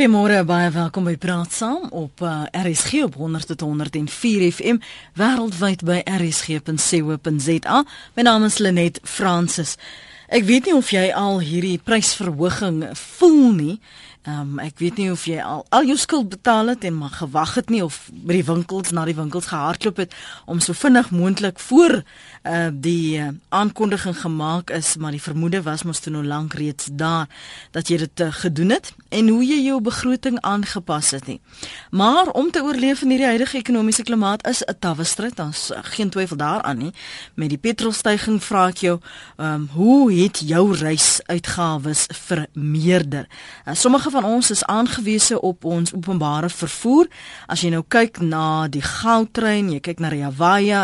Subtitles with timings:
[0.00, 4.78] Goeiemôre, baie welkom by Praat Saam op uh, RSG op 100.104 FM
[5.20, 7.82] wêreldwyd by rsg.co.za.
[8.16, 9.74] My naam is Lenet Fransis.
[10.32, 13.76] Ek weet nie of jy al hierdie prysverhoging voel nie.
[14.22, 17.14] Ehm um, ek weet nie of jy al al jou skuld betaal het en maar
[17.16, 20.12] gewag het nie of by die winkels na die winkels gehardloop het
[20.44, 22.02] om so vinnig moontlik voor
[22.44, 26.90] uh die uh, aankondiging gemaak is, maar die vermoede was mos toe nou lank reeds
[26.92, 27.28] daar
[27.72, 31.40] dat jy dit uh, gedoen het en hoe jy jou begroting aangepas het nie.
[31.90, 35.78] Maar om te oorleef in hierdie huidige ekonomiese klimaat is 'n tawwe stryd, daar's uh,
[35.82, 36.92] geen twyfel daaraan nie.
[37.34, 39.00] Met die petrolstygings vra ek jou,
[39.36, 43.26] ehm um, hoe het jou reisuitgawes vermeerder?
[43.66, 47.08] Uh, sommige van ons is aangewese op ons openbare vervoer.
[47.46, 50.30] As jy nou kyk na die goudtrein, jy kyk na Rea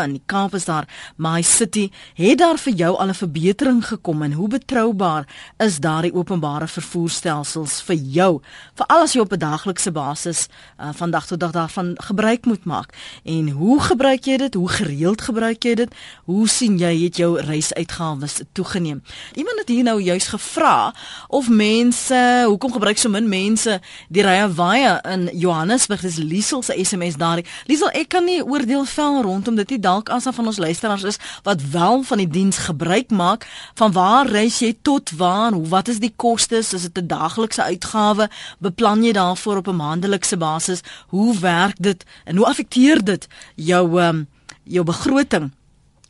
[0.03, 4.23] en die Kaap is daar, My City, het daar vir jou al 'n verbetering gekom
[4.23, 5.27] en hoe betroubaar
[5.59, 8.41] is daardie openbare vervoerstelsels vir jou?
[8.75, 10.47] Veral as jy op 'n daaglikse basis
[10.79, 12.93] uh, van dag tot dag daarvan gebruik moet maak.
[13.23, 14.53] En hoe gebruik jy dit?
[14.53, 15.95] Hoe gereeld gebruik jy dit?
[16.25, 19.03] Hoe sien jy het jou reisuitgawes toegeneem?
[19.35, 20.93] Iemand het hier nou juis gevra
[21.27, 23.79] of mense, hoekom gebruik so min mense
[24.13, 24.23] die
[24.55, 26.01] waie in Johannesburg.
[26.01, 27.41] Dis Liesel se SMS daar.
[27.67, 29.79] Liesel, ek kan nie oordeel vel rondom dit nie.
[29.79, 33.47] Dalk as van ons luisteraars is wat wel van die diens gebruik maak.
[33.75, 35.51] Van waar reis jy tot waar?
[35.51, 36.73] Hoe wat is die kostes?
[36.73, 38.29] Is dit 'n daaglikse uitgawe?
[38.59, 40.81] Beplan jy daarvoor op 'n maandelikse basis?
[41.07, 44.27] Hoe werk dit en hoe affekteer dit jou um,
[44.63, 45.51] jou begroting?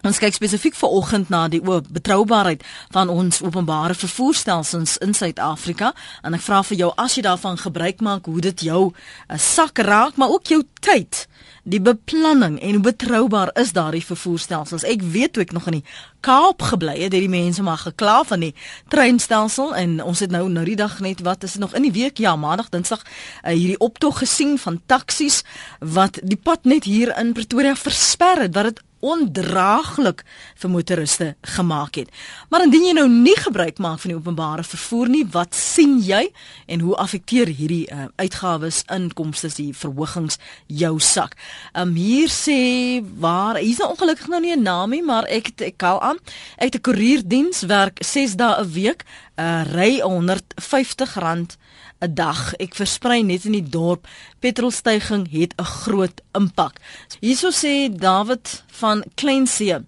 [0.08, 2.62] Ons kyk spesifiek vir oggend na die betroubaarheid
[2.96, 5.92] van ons openbare vervoerstelsels in Suid-Afrika.
[6.24, 9.38] En ek vra vir jou as jy daarvan gebruik maak hoe dit jou 'n uh,
[9.38, 11.28] sak raak maar ook jou tyd
[11.68, 14.86] die beplanning en hoe betroubaar is daardie vervoerstelsels.
[14.88, 15.86] Ek weet toe ek nog in die
[16.20, 18.54] Kaap gebly het het die mense maar gekla van die
[18.90, 19.76] treinstelsel.
[19.76, 22.18] En ons het nou nou die dag net wat is dit nog in die week?
[22.18, 25.44] Ja maandag dinsdag uh, hierdie optog gesien van taksies
[25.80, 30.24] wat die pad net hier in Pretoria versper het wat dit ondraaglik
[30.56, 32.10] vir motoriste gemaak het.
[32.50, 36.28] Maar indien jy nou nie gebruik maak van die openbare vervoer nie, wat sien jy
[36.68, 41.38] en hoe affekteer hierdie uh, uitgawes, inkomste, die verhogings jou sak?
[41.74, 45.78] Um hier sê waar hier's nou ongelukkig nou nie 'n naam nie, maar ek ek
[45.78, 46.18] kou aan.
[46.58, 49.06] Ek het 'n koerierdiens werk 6 dae 'n week,
[49.38, 51.58] uh, ry 150 rand
[52.00, 52.54] 'n dag.
[52.54, 54.08] Ek versprei net in die dorp.
[54.40, 56.80] Petrolstygings het 'n groot impak.
[57.20, 59.86] Hierso sê David van Kleinsee.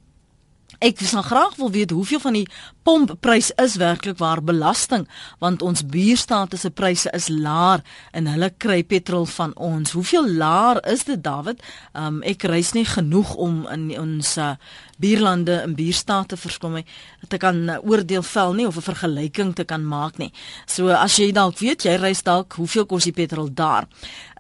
[0.80, 2.48] Ek wil graag wil weet hoeveel van die
[2.88, 5.10] pompprys is werklik waar belasting
[5.44, 7.84] want ons buurstate se pryse is laer
[8.16, 9.92] en hulle kry petrol van ons.
[9.92, 11.60] Hoeveel laer is dit David?
[11.92, 14.56] Um, ek reis nie genoeg om in ons uh,
[15.00, 16.84] buurlande en buurstate verskom my
[17.32, 20.32] te kan uh, oordeel vel nie of 'n vergelyking te kan maak nie.
[20.66, 23.88] So as jy dalk weet jy reis dalk hoeveel kos die petrol daar.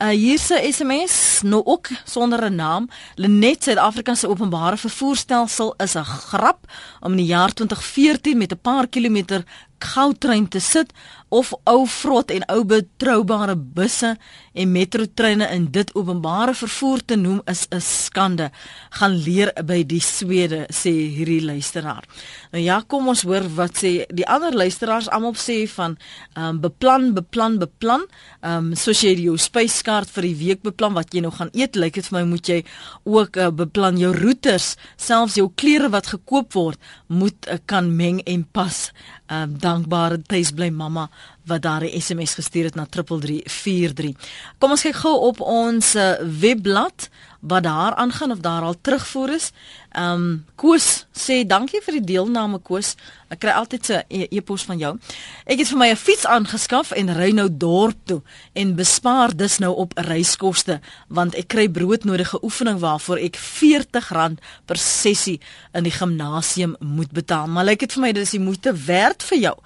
[0.01, 2.89] Uh hier se SMS nou ook sonder 'n naam.
[3.15, 6.65] Lenet Suid-Afrika se openbare vervoerstelsel is 'n grap
[7.01, 9.43] om in die jaar 2014 met 'n paar kilometer
[9.79, 10.93] goudtrein te sit
[11.29, 14.15] of ou vrot en ou betroubare busse
[14.53, 18.51] en metrotreine in dit openbare vervoer te noem is 'n skande.
[18.89, 22.03] Gaan leer by die Swede sê hierdie luisteraar.
[22.51, 25.97] Nou ja, kom ons hoor wat sê die ander luisteraars almal sê van
[26.35, 28.05] ehm um, beplan, beplan, beplan.
[28.41, 31.75] Ehm um, soos jy jou spyskaart vir die week beplan wat jy nou gaan eet,
[31.75, 32.63] lyk dit vir my moet jy
[33.03, 38.21] ook uh, beplan jou roetes, selfs jou klere wat gekoop word, moet uh, kan meng
[38.25, 38.91] en pas.
[39.29, 41.03] Ehm um, dankbare tuis bly mamma
[41.45, 44.15] wat daar 'n SMS gestuur het na 3343.
[44.57, 49.33] Kom ons kyk gou op ons uh, webblad wat daar aangaan of daar al terugvoer
[49.33, 49.51] is.
[49.89, 52.95] Ehm um, Koos sê dankie vir die deelname Koos.
[53.29, 54.97] Ek kry altyd 'n e e-pos van jou.
[55.45, 58.21] Ek het vir my 'n fiets aangeskaf en ry nou dorp toe
[58.53, 64.77] en bespaar dus nou op reiskoste want ek kry broodnodige oefening waarvoor ek R40 per
[64.77, 65.39] sessie
[65.73, 67.47] in die gimnasium moet betaal.
[67.47, 69.57] Maar lyk dit vir my dis die moeite werd vir jou.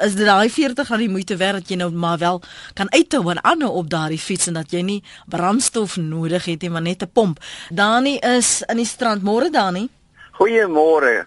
[0.00, 2.40] Is dit daai R40 die moeite werd dat jy nou maar wel
[2.78, 6.70] kan uithou en aanhou op daardie fiets en dat jy nie brandstof nodig het nie,
[6.70, 7.38] maar net 'n pomp.
[7.70, 9.88] Dani is in die strand môre Dani.
[10.40, 11.26] Goeiemôre.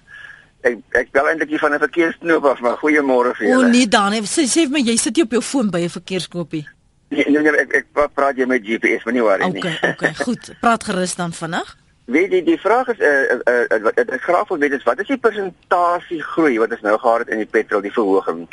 [0.61, 3.65] Ek ek bel eintlik hier van 'n verkeersknoop af, maar goeiemôre vir julle.
[3.65, 5.89] O nee Dani, sê sê vir my jy sit jy op jou foon by 'n
[5.89, 6.67] verkeersknopie.
[7.09, 9.57] Nee, nee, nee ek ek praat jy met GPS, maar nie waar nie.
[9.57, 10.53] Okay, okay, goed.
[10.59, 11.77] Praat gerus dan vinnig.
[12.05, 15.09] Weet jy die vraag is uh uh wat ek graag wil weet is wat is
[15.09, 18.43] die persentasie groei wat ons nou gehad het in die petrol die verhoging?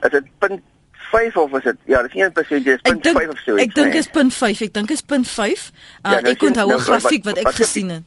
[0.00, 0.60] Is dit
[1.10, 3.66] 5 of is dit ja, dis 1% is 0.5 of so iets.
[3.66, 4.62] Ek dink is 0.5.
[4.68, 5.10] Ek dink is 0.5.
[5.10, 8.06] Uh, ja, nou, ek onthou 'n nou, grafiek wat, wat ek wat gesien het.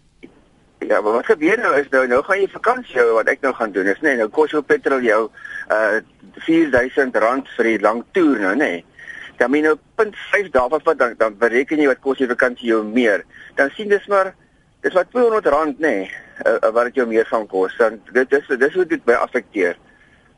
[0.88, 3.54] Ja, maar wat gebeur nou is nou nou gaan jy vakansie hou wat ek nou
[3.56, 5.30] gaan doen is nê, nee, nou kos jou petrol jou
[5.72, 6.02] uh
[6.44, 8.72] R4000 vir die lang toer nou nê.
[8.72, 8.86] Nee.
[9.38, 12.84] Dan min nou 0.5 daarvan wat dan dan bereken jy wat kos jy vakansie jou
[12.84, 13.24] meer.
[13.56, 14.34] Dan sien dis maar
[14.82, 16.12] dis wat R200 nê nee,
[16.46, 17.78] uh, wat dit jou meer gaan kos.
[17.78, 19.78] Dan dit is dis hoe dit by affekteer.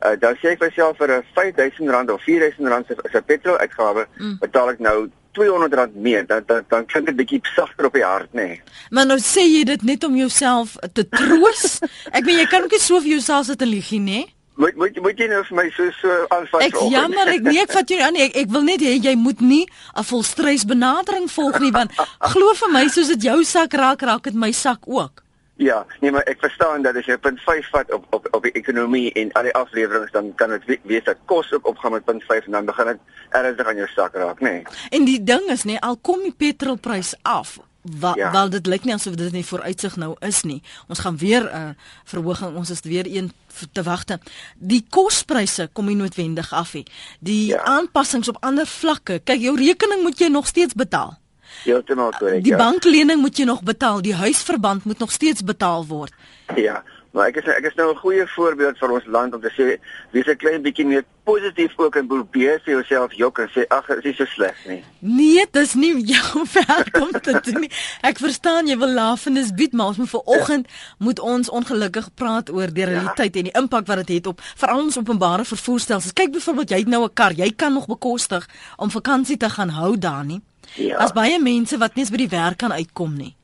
[0.03, 4.07] Uh, dan sê ek vir myself vir 'n R5000 of R4000 se se petrol uitgawe
[4.17, 4.37] mm.
[4.39, 6.25] betaal ek nou R200 meer.
[6.27, 8.47] Dan dan dan klink dit bietjie sagter op die hart nê.
[8.47, 8.61] Nee.
[8.89, 11.79] Maar nou sê jy dit net om jouself te troos.
[12.11, 13.99] ek weet jy kan ook nie so vir jouself sit en lieg nie.
[13.99, 14.31] Nee?
[14.55, 16.61] Moet moet moet jy nou vir my so so aanvat?
[16.63, 18.15] Ek jammer, ek nee, ek vat jou aan.
[18.15, 21.91] Ek ek wil net hê jy moet nie 'n volstrys benadering volg nie want
[22.31, 25.24] glo vir my soos dit jou sak raak, raak dit my sak ook.
[25.55, 28.51] Ja, nee maar ek verstaan dat as jy punt 5 vat op op op die
[28.59, 32.23] ekonomie en al die afleweringe dan kan dit wees dat kos ook opgaan met punt
[32.23, 32.99] 5 en dan begin dit
[33.29, 34.51] ernstig aan jou sak raak, nê.
[34.51, 34.63] Nee.
[34.89, 38.31] En die ding is nê, nee, al kom die petrolprys af, Wa, ja.
[38.31, 40.61] Wel dit lyk nie asof dit nie vooruitsig nou is nie.
[40.89, 41.69] Ons gaan weer 'n uh,
[42.03, 43.31] verhoging, ons is weer een
[43.71, 44.19] te wagte.
[44.57, 46.85] Die kospryse kom nie noodwendig af nie.
[47.19, 47.63] Die ja.
[47.63, 49.19] aanpassings op ander vlakke.
[49.23, 51.19] Kyk, jou rekening moet jy nog steeds betaal.
[51.63, 52.43] Heeltemal korrek.
[52.43, 52.57] Die ja.
[52.57, 56.13] banklening moet jy nog betaal, die huisverband moet nog steeds betaal word.
[56.55, 56.83] Ja.
[57.15, 59.79] Maar ek is ek is nou 'n goeie voorbeeld vir ons land om te sê
[60.11, 63.85] wees 'n klein bietjie meer positief ook en probeer vir jouself jok en sê ag
[63.87, 64.83] dit is so sleg nie.
[64.99, 67.71] Nee, dis nie jou werk om te doen nie.
[68.01, 70.73] Ek verstaan jy wil lafenis bied, maar ons moet vanoggend ja.
[70.97, 72.89] moet ons ongelukkig praat oor die ja.
[72.89, 73.39] realiteit ja.
[73.39, 76.13] en die impak wat dit het op veral ons openbare vervoerstelsels.
[76.13, 79.69] Kyk byvoorbeeld jy het nou 'n kar, jy kan nog bekostig om vakansie te gaan
[79.69, 80.41] hou daar nie.
[80.75, 80.97] Ja.
[80.97, 83.35] As baie mense wat nie eens by die werk kan uitkom nie.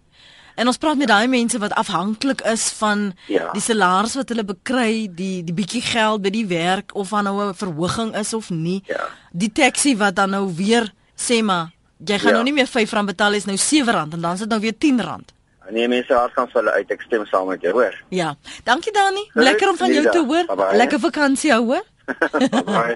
[0.55, 3.49] En ons praat met daai mense wat afhanklik is van ja.
[3.55, 7.49] die salaris wat hulle bekry, die die bietjie geld by die werk of aan nou
[7.49, 8.83] 'n verhoging is of nie.
[8.85, 9.07] Ja.
[9.31, 12.35] Die taxi wat dan nou weer sê maar jy gaan ja.
[12.35, 15.23] nou nie meer R5 betaal is nou R7 en dan is dit nou weer R10.
[15.69, 17.95] Nee mense hart gaan vir hulle uit ek stem saam met jou hoor.
[18.09, 18.35] Ja.
[18.63, 19.29] Dankie Dani.
[19.33, 20.73] Lekker om van jou te hoor.
[20.75, 21.85] Lekker vakansie hou hoor.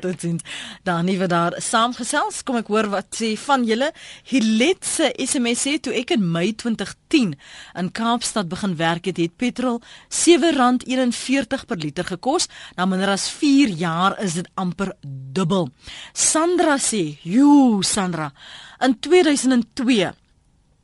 [0.06, 0.40] Dit sien.
[0.84, 3.92] Dan nie wat daar saamgesels kom ek hoor wat sê van julle
[4.30, 7.36] Hilet se SMS sê toe ek in Mei 2010
[7.80, 12.50] in Kaapstad begin werk het, het petrol R7.41 per liter gekos.
[12.76, 15.70] Na minder as 4 jaar is dit amper dubbel.
[16.14, 18.32] Sandra sê, "Jo, Sandra,
[18.80, 20.14] in 2002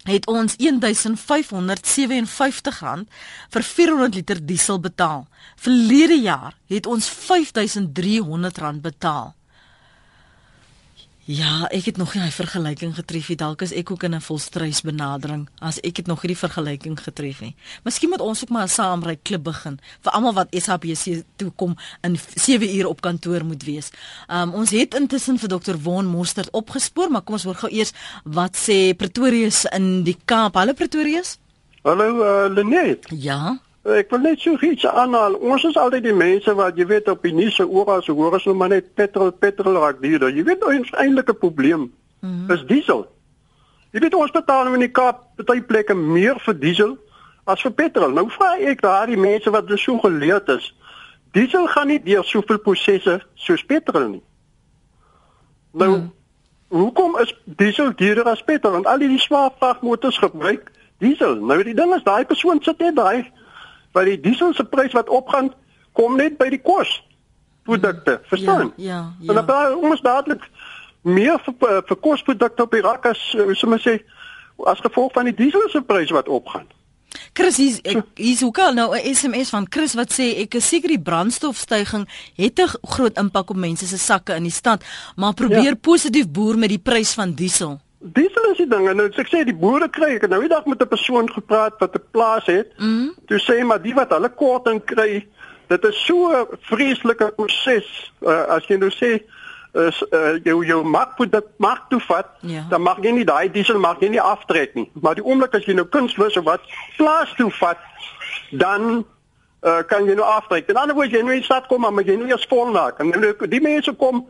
[0.03, 3.05] het ons R1557
[3.49, 5.27] vir 400 liter diesel betaal.
[5.55, 9.35] Verlede jaar het ons R5300 betaal.
[11.31, 13.37] Ja, ek het nog nie hy vergelyking getref nie.
[13.39, 16.99] Dalk is ek ook in 'n volstrys benadering as ek het nog nie die vergelyking
[16.99, 17.55] getref nie.
[17.83, 21.77] Miskien moet ons ook maar 'n saamry klub begin vir almal wat SABC toe kom
[22.01, 23.91] in 7 ure op kantoor moet wees.
[24.27, 25.77] Um ons het intussen vir Dr.
[25.77, 27.93] Von Mostert opgespoor, maar kom ons hoor gou eers
[28.23, 30.55] wat sê Pretorius in die Kaap.
[30.55, 31.37] Hallo Pretorius.
[31.83, 33.07] Hallo uh, Lenet.
[33.09, 33.59] Ja.
[33.81, 35.33] Ek wil net so iets aanhaal.
[35.41, 38.35] Ons is altyd die mense wat jy weet op die nuus se oral se hoor
[38.37, 40.29] as hulle maar net petrol petrol raak duurder.
[40.29, 41.87] Jy weet ons eintlike probleem
[42.19, 42.51] mm -hmm.
[42.53, 43.07] is diesel.
[43.91, 46.97] Jy weet ons betaal in die Kaap baie plekke meer vir diesel
[47.45, 48.13] as vir petrol.
[48.13, 50.75] Nou vra ek daai mense wat so geleerd is.
[51.31, 54.23] Diesel gaan nie deur soveel prosesse soos petrol nie.
[55.73, 56.11] Nou mm -hmm.
[56.69, 58.71] hoekom is diesel duurder as petrol?
[58.71, 61.35] Want al die swaar vragmotors gebruik diesel.
[61.35, 63.31] Nou die ding is daai persoon sit net daai
[63.91, 65.53] want die diesel se prys wat opgaan
[65.93, 67.03] kom net by die kos
[67.63, 68.27] produkte, hmm.
[68.27, 68.73] verstaan?
[68.75, 69.13] Ja, ja.
[69.19, 69.33] ja.
[69.33, 70.49] En dan moet dadelik
[71.01, 73.99] meer vir vir kosprodukte op die rak as sou mens sê
[74.69, 76.67] as gevolg van die diesel se prys wat opgaan.
[77.33, 80.89] Chris hier is ook al nou 'n SMS van Chris wat sê ek is seker
[80.89, 84.83] die brandstofstygings het 'n groot impak op mense se sakke in die stad,
[85.15, 85.75] maar probeer ja.
[85.75, 87.79] positief boer met die prys van diesel.
[88.01, 90.65] Diesel is die ding en nou ek sê die boere kry ek nou die dag
[90.65, 92.73] met 'n persoon gepraat wat 'n plaas het.
[92.77, 93.13] Mm.
[93.27, 95.27] Toe sê maar die wat hulle korting kry,
[95.67, 98.11] dit is so 'n vreeslike proses.
[98.21, 99.21] Uh, as jy nou sê
[99.73, 102.65] is uh, jou jou markproduk mark toe vat, ja.
[102.69, 104.89] dan mag jy nie daai diesel mag jy nie aftrek nie.
[104.93, 106.61] Maar die oomblik as jy nou kunstlus of wat
[106.97, 107.79] plaas toe vat,
[108.51, 109.05] dan
[109.63, 110.67] uh, kan jy nou aftrek.
[110.69, 112.99] En anders word jy nou in stad kom maar jy nou eers vol maak.
[112.99, 114.25] En nou die mense kom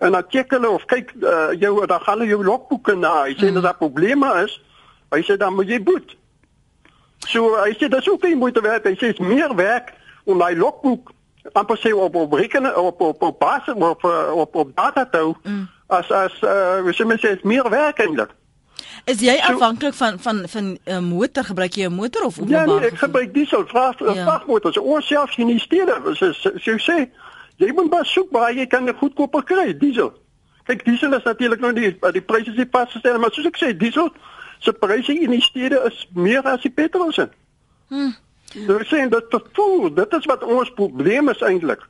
[0.00, 3.14] en dan kyk hulle of kyk uh, jou dan gaan hulle jou logboeke na.
[3.28, 3.58] Hy sê mm.
[3.58, 4.56] dat daar probleme is.
[5.12, 6.16] Hy sê dan moet jy boet.
[7.28, 8.88] So hy sê dis ook nie moeite werd.
[8.88, 9.92] Hy sê is meer werk
[10.24, 11.12] om daai logboek
[11.52, 14.04] amper sê op op rekenen op op op basis op
[14.34, 15.68] op op data toe mm.
[15.86, 18.32] as as uh, wie sê mens is meer werk eintlik.
[19.04, 22.38] Is jy so, afhanklik van van van 'n uh, motor gebruik jy 'n motor of
[22.38, 22.68] openbaar?
[22.68, 24.12] Ja, nee, ek gebruik diesel vraag ja.
[24.12, 24.78] vragmotors.
[24.78, 27.08] Ons self in die stede, so so sê
[27.60, 30.12] Jy moet maar soek waar jy kan 'n goedkoper kry, diesel.
[30.64, 33.76] Kyk, diesel is natuurlik nou die die pryse is pas gestel, maar soos ek sê,
[33.76, 34.12] diesel
[34.58, 37.28] se pryse in die stede is meer as die petrol se.
[37.88, 38.12] Hm.
[38.52, 41.88] Dit sê dat dit voel, dit is wat ons probleem is eintlik.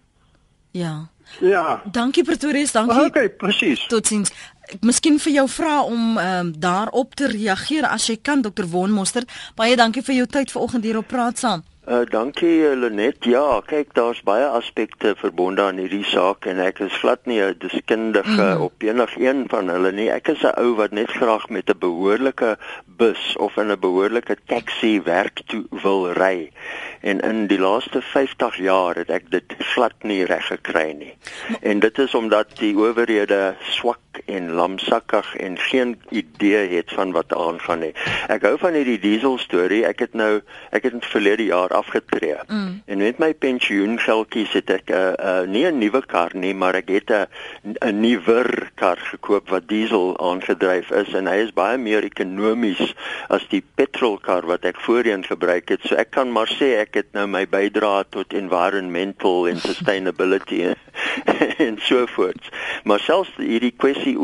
[0.71, 1.09] Ja.
[1.41, 1.83] Ja.
[1.85, 3.05] Dankie Pretorius, dankie.
[3.05, 3.87] Okay, presies.
[3.87, 4.33] Totsiens.
[4.81, 8.67] miskien vir jou vra om um, daarop te reageer as jy kan Dr.
[8.71, 9.27] Von Moster.
[9.59, 11.65] Baie dankie vir jou tyd vanoggend hier op Praat saam.
[11.89, 13.25] Uh, dankie eh, Lenet.
[13.25, 17.57] Ja, kyk, daar's baie aspekte verbonde aan hierdie saak en ek is glad nie 'n
[17.57, 18.61] deskundige mm.
[18.61, 20.11] op enigiets van hulle nie.
[20.13, 24.37] Ek is 'n ou wat net graag met 'n behoorlike bus of in 'n behoorlike
[24.47, 26.53] taxi werk toe wil ry.
[27.01, 31.17] En in die laaste 50 jaar het ek dit glad nie reg gekry nie.
[31.63, 37.35] En dit is omdat die owerhede swak en lamsakkig en geen idee het van wat
[37.35, 37.93] aangaan nie.
[38.29, 39.85] Ek hou van hierdie diesel storie.
[39.87, 40.41] Ek het nou
[40.75, 42.39] ek het in verlede jaar afgetree.
[42.47, 42.83] Mm.
[42.87, 46.75] En met my pensioengeldjies het ek 'n uh, uh, nie 'n nuwe kar nie, maar
[46.75, 47.27] ek het 'n
[47.63, 52.95] 'n nuwer kar gekoop wat diesel aangedryf is en hy is baie meer ekonomies
[53.29, 55.81] as die petrolkar wat ek voorheen gebruik het.
[55.85, 60.75] So ek kan maar sê ek het nou my bydrae tot environmental and sustainability
[61.67, 62.49] en so voort.
[62.85, 64.17] Maar selfs hierdie kwessie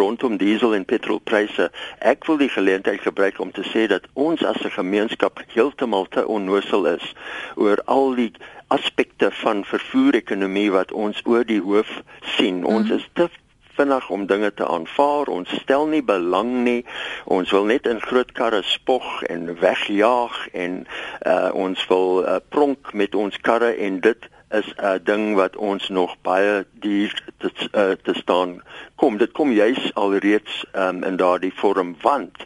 [0.00, 4.60] rondom diesel en petrolpryse, ek wil die geleentheid gebruik om te sê dat ons as
[4.64, 7.14] 'n gemeenskap heeltemal te onnosel is
[7.54, 8.32] oor al die
[8.68, 12.02] aspekte van vervoer-ekonomie wat ons oor die hoof
[12.36, 12.64] sien.
[12.64, 13.28] Ons is te
[13.76, 15.28] vinnig om dinge te aanvaar.
[15.28, 16.84] Ons stel nie belang nie.
[17.24, 22.92] Ons wil net in groot karre spog en wegjaag en uh, ons wil uh, pronk
[22.92, 27.90] met ons karre en dit is 'n ding wat ons nog baie duur te uh,
[28.02, 28.62] te staan
[28.94, 29.16] kom.
[29.16, 32.44] Dit kom juis alreeds um, in daardie vorm want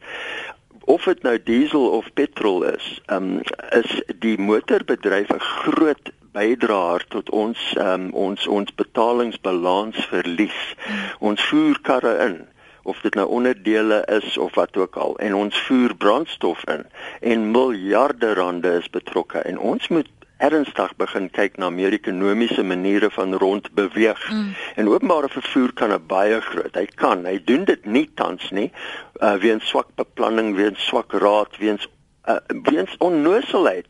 [0.85, 3.40] of dit nou diesel of petrol is, um,
[3.71, 10.75] is die motorbedryf 'n groot bydraer tot ons um, ons ons betalingsbalans verlies.
[11.19, 12.47] Ons voer karre in
[12.83, 16.87] of dit nou onderdele is of wat ook al en ons voer brandstof in
[17.21, 20.09] en miljarde rande is betrokke en ons moet
[20.41, 24.23] ernstig begin kyk na meer ekonomiese maniere van rondbeweeg.
[24.33, 24.55] Mm.
[24.81, 26.75] En openbare vervoer kan 'n baie groot.
[26.75, 28.73] Hy kan, hy doen dit nie tans nie,
[29.21, 31.89] uh, weens swak beplanning, weens swak raad, weens
[32.29, 33.87] uh, weens onnoselheid.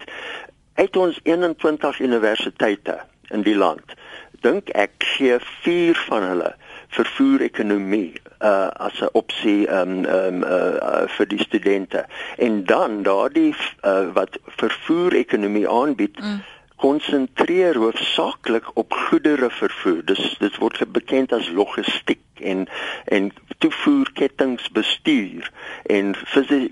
[0.74, 3.94] Uit ons 21 universiteite in die land,
[4.40, 6.54] dink ek gee 4 van hulle
[6.90, 12.06] vervoer ekonomie uh as 'n opsie um um uh, uh vir die studente.
[12.36, 13.54] En dan daardie
[13.84, 16.40] uh, wat vervoer ekonomie aanbied mm
[16.80, 20.04] konsentreer hoofsaaklik op goedere vervoer.
[20.04, 22.68] Dis dit word bekend as logistiek en
[23.04, 25.50] en toevoerkettingsbestuur
[25.82, 26.14] en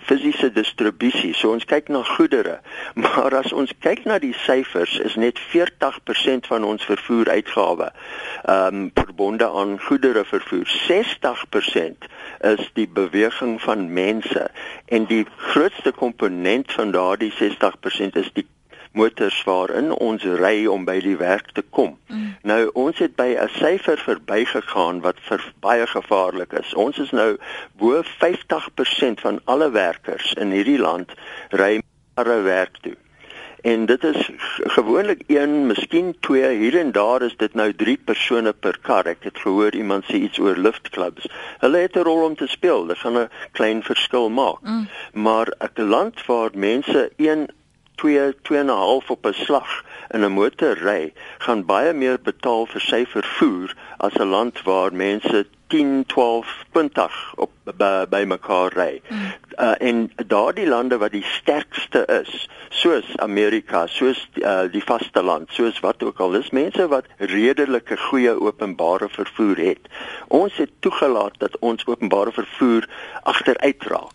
[0.00, 1.34] fisiese distribusie.
[1.36, 2.60] So ons kyk na goedere,
[3.04, 8.90] maar as ons kyk na die syfers is net 40% van ons vervoeruitgawe ehm um,
[8.96, 10.66] verbonde aan goedere vervoer.
[10.88, 12.08] 60%
[12.48, 14.48] is die beweging van mense
[14.86, 18.46] en die grootste komponent van daardie 60% is die
[18.98, 21.96] motors waarin ons ry om by die werk te kom.
[22.10, 22.36] Mm.
[22.42, 26.74] Nou ons het by 'n syfer verbygegaan wat vir baie gevaarlik is.
[26.74, 27.36] Ons is nou
[27.78, 31.12] bo 50% van alle werkers in hierdie land
[31.50, 31.80] ry
[32.16, 32.96] na werk toe.
[33.60, 34.30] En dit is
[34.76, 39.06] gewoonlik een, miskien twee, hier en daar is dit nou 3 persone per kar.
[39.06, 41.26] Ek het gehoor iemand sê iets oor liftklubs.
[41.58, 42.86] Hulle het 'n rol om te speel.
[42.86, 44.62] Dit gaan 'n klein verskil maak.
[44.62, 44.88] Mm.
[45.12, 47.48] Maar 'n land waar mense 1
[47.98, 53.04] 2 2.5 op 'n slag in 'n motor ry, gaan baie meer betaal vir sy
[53.06, 59.00] vervoer as 'n land waar mense 10, 12, 20 op by, by mekaar ry.
[59.08, 59.32] Mm.
[59.58, 65.52] Uh, en daardie lande wat die sterkste is, soos Amerika, soos die, uh, die vasteland,
[65.52, 69.90] soos wat ook al is, mense wat redelike goeie openbare vervoer het.
[70.28, 72.88] Ons het toegelaat dat ons openbare vervoer
[73.22, 74.07] agteruit raak.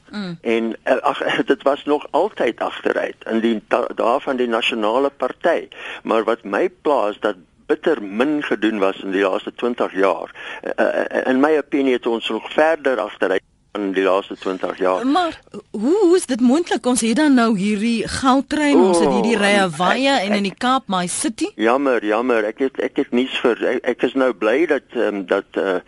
[0.44, 3.62] En uh, ag dit was nog altyd agteruit in die
[3.96, 5.68] dae van die nasionale party.
[6.04, 10.36] Maar wat my plaas dat bitter min gedoen was in die laaste 20 jaar.
[10.76, 13.42] Uh, in my opinie het ons nog verder agteruit
[13.74, 15.08] in die laaste 20 jaar.
[15.08, 15.40] Maar
[15.72, 19.38] hoe hoe is dit moontlik ons het dan nou hierdie goudtrein, oh, ons het hierdie
[19.38, 21.50] rye Vaya en in die Kaap my city?
[21.56, 22.46] Jammer, jammer.
[22.46, 25.80] Ek het ek het nuus vir ek, ek is nou bly dat um, dat uh,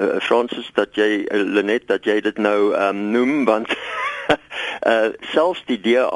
[0.00, 3.76] uh, Francis dat jy uh, Lenet dat jy dit nou um, noem want
[4.88, 6.08] uh, selfs die DA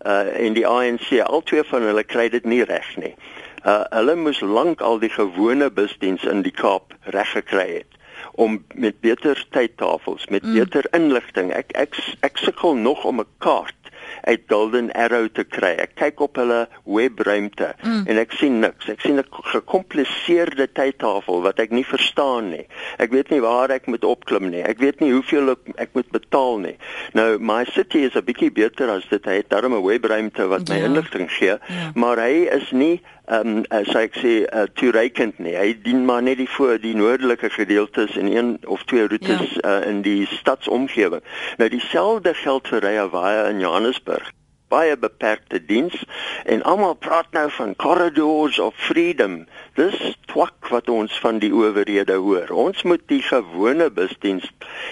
[0.00, 3.14] uh in die ANC al twee van hulle kry dit nie reg nie.
[3.62, 7.89] Uh hulle moes lank al die gewone busdiens in die Kaap reg gekry het
[8.32, 10.52] om met beter tydtafels, met mm.
[10.52, 11.52] beter inligting.
[11.52, 13.80] Ek ek ek sukkel nog om 'n kaart
[14.22, 15.72] uit Golden Arrow te kry.
[15.80, 18.02] Ek kyk op hulle webruimte mm.
[18.10, 18.88] en ek sien niks.
[18.92, 22.66] Ek sien 'n gekompliseerde tydtafel wat ek nie verstaan nie.
[22.98, 24.62] Ek weet nie waar ek moet opklim nie.
[24.62, 26.76] Ek weet nie hoeveel ek, ek moet betaal nie.
[27.12, 29.24] Nou my city is 'n bietjie beter as dit.
[29.24, 30.84] Hy het darem 'n webruimte wat my ja.
[30.84, 31.92] inligting gee, ja.
[31.94, 35.54] maar hy is nie ehm um, as ek sê uh, toereikend nie.
[35.54, 39.78] Hy dien maar net die voor die noordelike gedeeltes en een of twee roetes ja.
[39.78, 41.22] uh, in die stadsomgewing.
[41.62, 44.32] Nou dieselfde geld vir Rea Vaya in Johannesburg
[44.70, 45.96] baie beperkte diens
[46.44, 49.42] en almal praat nou van corridors of freedom.
[49.78, 49.98] Dis
[50.30, 52.52] twak wat ons van die owerhede hoor.
[52.54, 54.46] Ons moet die gewone busdiens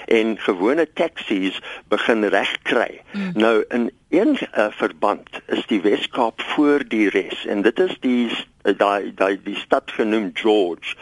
[0.07, 1.61] en gewone taksies
[1.93, 3.01] begin regkry.
[3.13, 3.31] Mm.
[3.39, 8.31] Nou in een uh, verband is die Weskaap voor die res en dit is die
[8.31, 10.95] uh, daai daai die stad genoem George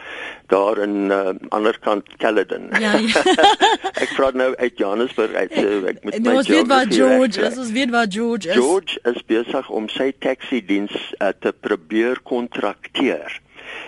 [0.51, 2.67] daar in uh, ander kant Caledon.
[2.79, 2.95] Ja.
[2.99, 3.23] ja.
[4.03, 7.57] ek praat nou uit Johannesburg uit so ek met my Ons weet waar George, is,
[7.57, 8.59] ons weet waar George is.
[8.59, 13.39] George is besig om sy taxi diens uh, te probeer kontrakteer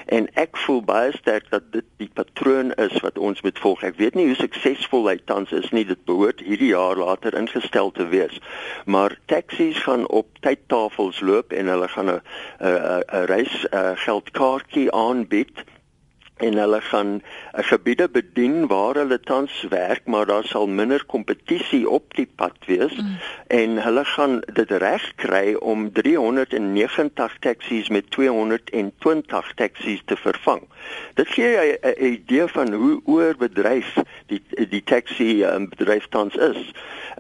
[0.06, 3.84] en ek voel baie sterk dat dit die patroon is wat ons moet volg.
[3.84, 5.86] Ek weet nie hoe suksesvol hy tans is nie.
[5.86, 8.40] Dit behoort hierdie jaar later ingestel te wees.
[8.86, 12.22] Maar taksies gaan op tydtafels loop en hulle gaan 'n
[12.60, 13.66] 'n reis
[14.06, 15.66] geldkaartjie aanbied
[16.40, 21.84] en hulle gaan uh, gebiede bedien waar hulle tans werk maar daar sal minder kompetisie
[21.90, 23.18] op die pad wees mm.
[23.48, 30.64] en hulle gaan dit reg kry om 390 taksies met 220 taksies te vervang.
[31.14, 33.96] Dit gee 'n idee van hoe oorbedryf
[34.28, 36.72] die die taxi um, bedryf tans is.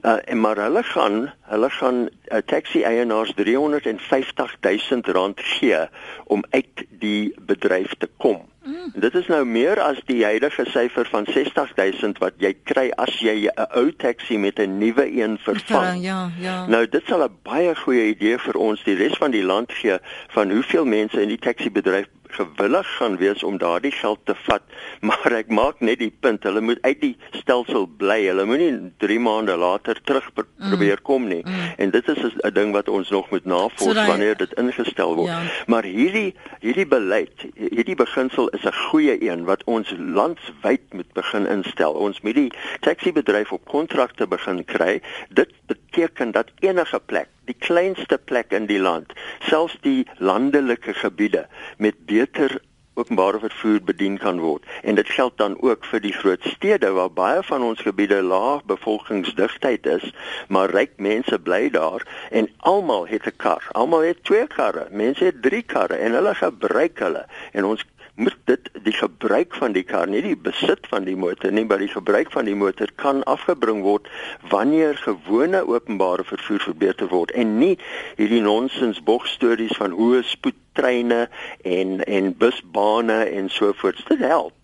[0.03, 5.88] Uh, en maar hulle gaan hulle gaan uh, taxi eienaars 350 000 rand gee
[6.25, 8.47] om uit die bedryf te kom.
[8.63, 8.91] Mm.
[8.93, 13.47] Dit is nou meer as die huidige syfer van 60000 wat jy kry as jy
[13.47, 16.03] 'n ou taxi met 'n nuwe een vervang.
[16.03, 16.65] Ja, ja.
[16.67, 19.97] Nou dit sal 'n baie goeie idee vir ons die res van die land gee
[20.27, 24.63] van hoeveel mense in die taxi bedryf gewillig gaan wees om daardie geld te vat,
[25.07, 28.19] maar ek maak net die punt, hulle moet uit die stelsel bly.
[28.27, 28.71] Hulle moenie
[29.03, 30.69] 3 maande later terug pr mm.
[30.69, 31.41] probeer kom nie.
[31.45, 31.74] Mm.
[31.77, 35.29] En dit is 'n ding wat ons nog moet navors so wanneer dit ingestel word.
[35.29, 35.41] Ja.
[35.67, 41.48] Maar hierdie hierdie beleid, hierdie beginsel is 'n goeie een wat ons landwyd moet begin
[41.48, 41.93] instel.
[41.93, 45.01] Ons moet die taxi bedryf op kontrakte begin kry.
[45.29, 45.53] Dit
[45.99, 51.95] beteken dat enige plek die kleinste plek in die land, selfs die landelike gebiede met
[52.05, 52.62] beter
[52.93, 54.63] openbare vervoer bedien kan word.
[54.83, 58.63] En dit geld dan ook vir die groot stede waar baie van ons gebiede laag
[58.67, 60.05] bevolkingsdigtheid is,
[60.47, 63.63] maar ryk mense bly daar en almal het 'n kar.
[63.71, 64.88] Almal het twee karre.
[64.91, 67.25] Mense het drie karre en hulle gebruik hulle.
[67.51, 67.85] En ons
[68.19, 71.82] moet dit die gebruik van die kar, nie die besit van die motor nie, maar
[71.82, 74.10] die gebruik van die motor kan afgebring word
[74.51, 77.75] wanneer gewone openbare vervoer verbeter word en nie
[78.19, 81.25] hierdie nonsens bogstories van hoë spoedtreine
[81.63, 84.03] en en busbane en so voort.
[84.12, 84.59] Dit help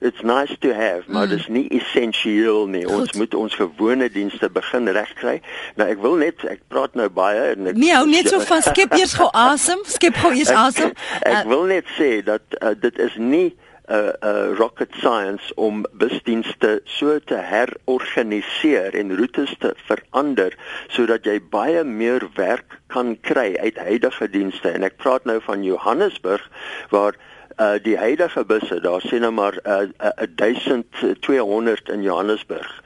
[0.00, 1.30] it's nice to have, maar mm.
[1.30, 2.84] dit is nie essensieel nie.
[2.84, 2.94] Goed.
[2.94, 5.40] Ons moet ons gewone dienste begin regkry.
[5.76, 8.64] Nou ek wil net ek praat nou baie en ek Nee, hou net so van
[8.64, 10.94] skep eers gou asem, skep gou eers asem.
[11.20, 13.50] Ek, ek uh, wil net sê dat uh, dit is nie
[13.90, 20.54] 'n uh, uh, rocket science om busdienste so te herorganiseer en roetes te verander
[20.94, 25.66] sodat jy baie meer werk kan kry uit huidige dienste en ek praat nou van
[25.66, 26.46] Johannesburg
[26.94, 27.18] waar
[27.60, 32.82] uh die huidige busse daar sien nou maar uh, uh 1200 in Johannesburg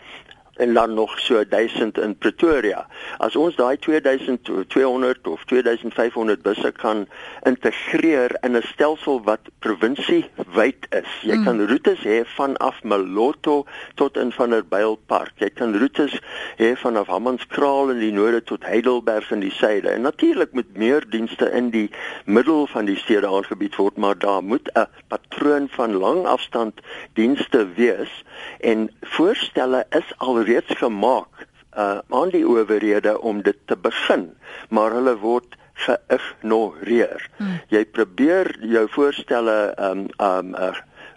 [0.57, 2.87] en dan nog so 1000 in Pretoria.
[3.19, 7.07] As ons daai 2200 of 2500 busse kan
[7.43, 11.11] integreer in 'n stelsel wat provinsiewyd is.
[11.23, 11.45] Jy mm.
[11.45, 15.33] kan roetes hê vanaf Maloto tot in Vanderbijlpark.
[15.37, 16.21] Jy kan roetes
[16.57, 19.89] hê vanaf Hammanskraal in die noorde tot Heidelberg in die suide.
[19.89, 21.91] En natuurlik moet meer dienste in die
[22.25, 26.81] middel van die stede aangebied word, maar daar moet 'n patroon van langafstand
[27.13, 28.25] dienste wees
[28.61, 34.31] en voorstelle is al reeds gemaak uh, aan die owerhede om dit te begin,
[34.69, 37.29] maar hulle word geïgnoreer.
[37.37, 37.61] Hmm.
[37.69, 40.75] Jy probeer jou voorstelle um um uh,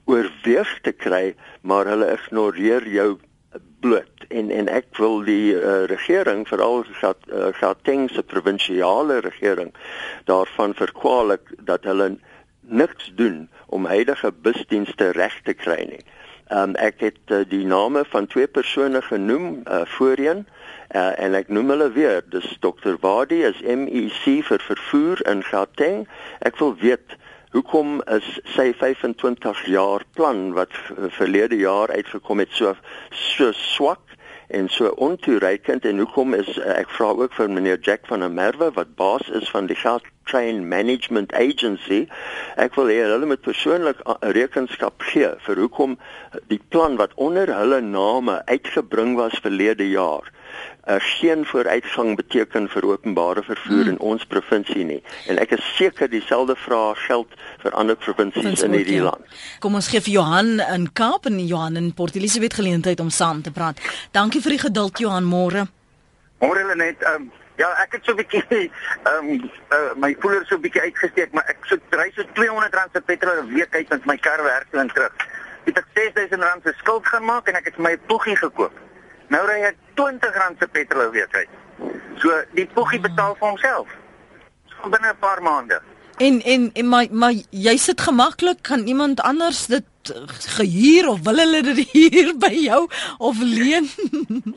[0.07, 3.17] oorweeg te kry, maar hulle ignoreer jou
[3.79, 7.11] bloot en en ek wil die uh, regering veral uh,
[7.59, 9.73] Gauteng se provinsiale regering
[10.25, 12.15] daarvan verkwalik dat hulle
[12.61, 16.03] niks doen om huidige busdienste reg te kry nie.
[16.49, 20.45] Um, ek het uh, die name van twee persone genoem uh, voorheen
[20.95, 22.21] uh, en ek noem hulle weer.
[22.31, 22.95] Dis Dr.
[23.03, 26.05] Wadi is MEC vir vervoer in Gauteng.
[26.47, 27.17] Ek wil weet
[27.51, 30.71] hoekom is sy 25 jaar plan wat
[31.19, 32.75] verlede jaar uitgekom het so
[33.11, 34.15] so swak
[34.47, 38.71] en so ontoereikend en hoekom is ek vra ook vir meneer Jack van der Merwe
[38.75, 39.79] wat baas is van die
[40.29, 42.05] Train Management Agency.
[42.55, 44.01] Ek wil hê hulle moet persoonlik
[44.37, 45.97] rekenskap gee vir hoekom
[46.51, 50.27] die plan wat onder hulle name uitgebring was verlede jaar
[50.87, 53.89] uh, geen vooruitgang beteken vir openbare vervoer hmm.
[53.89, 54.99] in ons provinsie nie.
[55.27, 59.09] En ek is seker dieselfde vraag geld vir ander provinsies in hierdie ja.
[59.09, 59.39] land.
[59.63, 63.43] Kom ons gee vir Johan in Kaap en Johan in Port Elizabeth geleentheid om saam
[63.43, 63.81] te praat.
[64.15, 65.67] Dankie vir die geduld Johan môre.
[66.43, 68.43] Môre hulle net um, Ja, ek het so 'n bietjie
[69.09, 72.91] ehm um, uh, my koeler so 'n bietjie uitgesteek, maar ek so ry so R200
[72.93, 75.13] se petrol 'n week uit met my kar werk toe en terug.
[75.65, 78.73] Ek het R6000 se skuld gaan maak en ek het my poggie gekoop.
[79.27, 81.47] Nou ry ek R20 se petrol weer kry.
[82.17, 83.89] So die poggie betaal vir homself.
[84.65, 85.81] So binne 'n paar maande.
[86.17, 89.83] En en en maar maar jy sit gemaklik kan iemand anders dit
[90.57, 93.89] gehuur of wil hulle dit hier by jou of leen?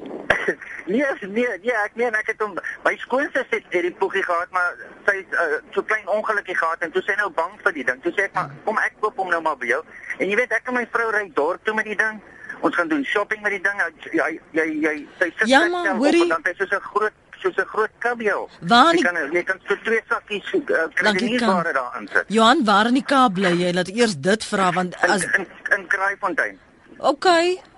[0.87, 4.73] nee, nee, nee, ek meen ek het hom my skoonse het hierdie poggie gehad, maar
[5.05, 8.03] sy het uh, so klein ongelukkie gehad en toe sê nou bang vir die ding.
[8.03, 9.83] Toe sê ek maar kom ek koop hom nou maar by jou.
[10.17, 12.23] En jy weet ek en my vrou ry dorp toe met die ding.
[12.65, 13.85] Ons gaan doen shopping met die ding.
[14.17, 17.57] Jy jy jy sy sit ja, maar, op en dan sy so 'n groot soos
[17.57, 18.49] 'n groot kabel.
[18.61, 22.25] Waar jy kan jy kan so twee sakkies uh, kredietware daarin sit.
[22.29, 23.73] Johan, waar in die Kaap bly jy?
[23.73, 26.59] Laat eers dit vra want as in, in, in Kraaifontein.
[27.01, 27.27] OK,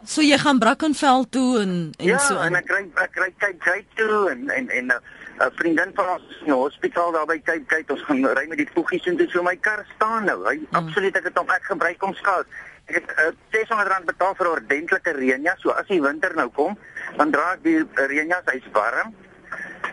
[0.05, 2.35] so jy gaan Brackenfell toe en en ja, so.
[2.35, 4.99] Ja, en ek ry ek ry kyk kyk toe en en en 'n
[5.39, 8.59] uh, vriendin van ons in die hospitaal daar by kyk kyk ons gaan ry met
[8.59, 10.43] die voetjies en dis so my kar staan nou.
[10.49, 10.75] Hy mm.
[10.81, 12.47] absoluut ek het hom ek gebruik hom skaars.
[12.91, 15.63] Ek het uh, R600 betaal vir 'n ordentlike reënjas.
[15.63, 16.75] So as die winter nou kom,
[17.17, 19.15] dan dra ek die reënjas, hy's warm.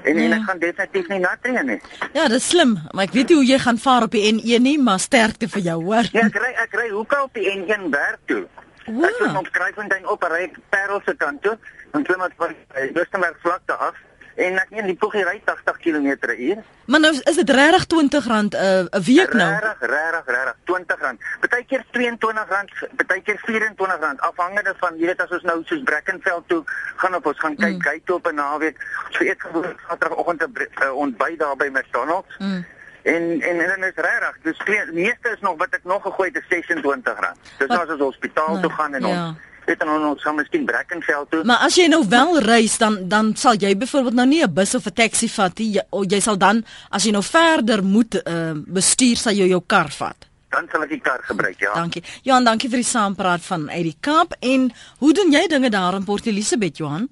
[0.04, 0.26] En, ja.
[0.26, 1.80] en ek gaan definitief nie nat reën nie.
[2.14, 4.78] Ja, dis slim, maar ek weet nie hoe jy gaan vaar op die N1 nie,
[4.82, 6.10] maar sterkte vir jou, hoor.
[6.16, 8.44] Ja, ek ry ek ry hoekom op die N1 werk toe.
[8.90, 9.06] Wow.
[9.06, 11.58] Ek moet van ding op ry Parel se kant toe.
[11.92, 13.98] Dan klim van die Westerberg vlakte af
[14.40, 16.62] en ek neem die poggie ry 80 km/h.
[16.90, 19.50] Maar nou is dit regtig R20 'n uh, 'n week nou.
[19.52, 21.18] Regtig, regtig, regtig R20.
[21.44, 26.64] Partykeer R22, partykeer R24 afhangende van jy weet as ons nou soos Brackenfell toe
[26.96, 27.86] gaan op ons gaan kyk mm.
[27.90, 28.78] kyk toe op 'n naweek.
[29.10, 32.38] So eet gewoonlik Saterdagoggend 'n uh, ontbyt daar by McDonald's.
[32.38, 32.66] Mm.
[33.02, 34.36] En en en dit is regtig.
[34.44, 37.32] Die meeste is nog wat ek nog gegooi het is R26.
[37.58, 39.08] Dis nou as ons hospitaal toe gaan en ja.
[39.08, 39.38] ons
[39.70, 41.44] weet dan ons gaan miskien Brackenfell toe.
[41.48, 44.76] Maar as jy nou wel reis dan dan sal jy byvoorbeeld nou nie 'n bus
[44.76, 45.74] of 'n taxi vat nie.
[45.78, 49.90] Jy, jy sal dan as jy nou verder moet uh, bestuur sal jy jou kar
[49.90, 50.30] vat.
[50.50, 51.74] Dan sal ek die kar gebruik, ja.
[51.74, 52.04] Dankie.
[52.26, 55.94] Johan, dankie vir die saampraat van uit die Kaap en hoe doen jy dinge daar
[55.94, 57.08] in Port Elizabeth, Johan?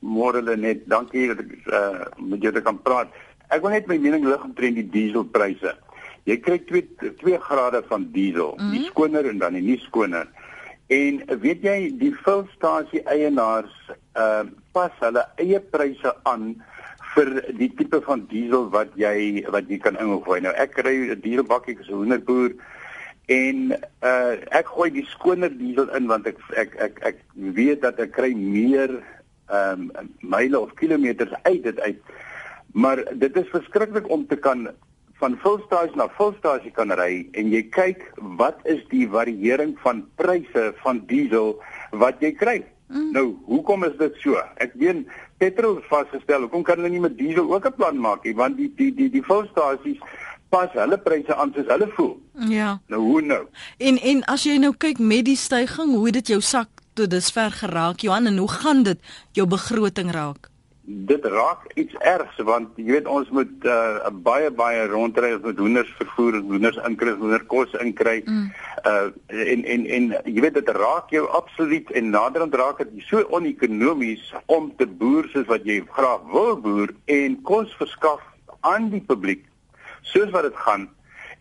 [0.00, 3.08] Môre net, dankie dat ek uh, met jou kan praat.
[3.48, 5.76] Ek wil net my mening lig omtrent die dieselpryse.
[6.26, 8.70] Jy kry 2 2 grade van diesel, mm -hmm.
[8.70, 8.88] die mhm.
[8.90, 10.26] skoner en dan die nie skoner.
[10.86, 13.74] En weet jy die vulstasie eienaars
[14.14, 16.50] ehm uh, pas hulle eie pryse aan
[17.14, 20.40] vir die tipe van diesel wat jy wat jy kan ingooi.
[20.44, 22.52] Nou ek kry 'n dieselbakkie as 'n hoenderboer
[23.26, 23.72] en
[24.04, 28.12] uh ek gooi die skoner diesel in want ek ek ek ek weet dat ek
[28.12, 29.02] kry meer
[29.48, 32.00] ehm um, myle of kilometers uit dit uit.
[32.72, 34.68] Maar dit is verskriklik om te kan
[35.20, 38.02] van fulstasie na fulstasie kan ry en jy kyk
[38.40, 41.54] wat is die variëring van pryse van diesel
[41.92, 42.58] wat jy kry.
[42.86, 43.10] Mm.
[43.16, 44.38] Nou, hoekom is dit so?
[44.62, 45.06] Ek weet
[45.42, 46.46] petrol vasgestel.
[46.46, 48.34] Hoekom kan hulle nie met diesel ook 'n plan maak nie?
[48.34, 49.98] Want die die die die fulstasies
[50.48, 52.14] pas hulle pryse aan soos hulle voel.
[52.48, 52.80] Ja.
[52.86, 53.44] Nou hoe nou?
[53.78, 57.10] En en as jy nou kyk met die stygings, hoe het dit jou sak tot
[57.10, 58.98] dusver geraak, Johan, en hoe gaan dit
[59.32, 60.50] jou begroting raak?
[60.86, 65.58] Dit raak iets ergs want jy weet ons moet uh, baie baie rondry ons moet
[65.58, 68.20] hoenders vervoer hoenders inkry hoender kos inkry.
[68.26, 68.52] Mm.
[68.86, 69.08] uh,
[69.54, 74.30] en en en jy weet dit raak jou absoluut en naderhand raak dit so onekonomies
[74.46, 78.22] om te boer soos wat jy graag wil boer en kos verskaf
[78.60, 79.42] aan die publiek
[80.06, 80.86] soos wat dit gaan.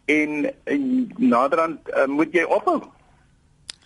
[0.10, 0.84] En, en
[1.18, 2.82] naderhand uh, moet jy ophou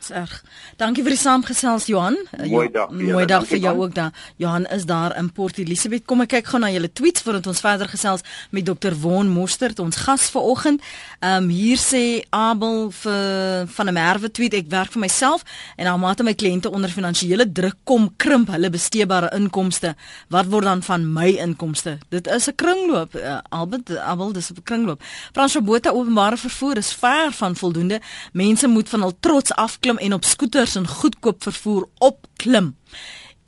[0.07, 0.43] Reg.
[0.79, 2.15] Dankie vir die saamgesels Johan.
[2.31, 2.89] Eh, mooi dag.
[2.89, 3.85] Ja, mooi dag vir jou man.
[3.85, 4.11] ook daar.
[4.35, 6.05] Johan is daar in Port Elizabeth.
[6.05, 8.95] Kom ek kyk gou na julle tweets voordat ons verder gesels met Dr.
[9.01, 10.81] Won Mostert, ons gas vanoggend.
[11.19, 15.43] Ehm um, hier sê Abel vir van 'n merwe tweet ek werk vir myself
[15.75, 19.95] en nou mate my kliënte onder finansiële druk kom krimp hulle besteebare inkomste.
[20.29, 21.97] Wat word dan van my inkomste?
[22.09, 23.15] Dit is 'n kringloop.
[23.15, 25.01] Uh, Albert Abel, dis 'n kringloop.
[25.33, 28.01] Frans Robota openbare vervoer is ver van voldoende.
[28.33, 32.75] Mense moet van hul trots af klim en op skooters en goedkoop vervoer opklim.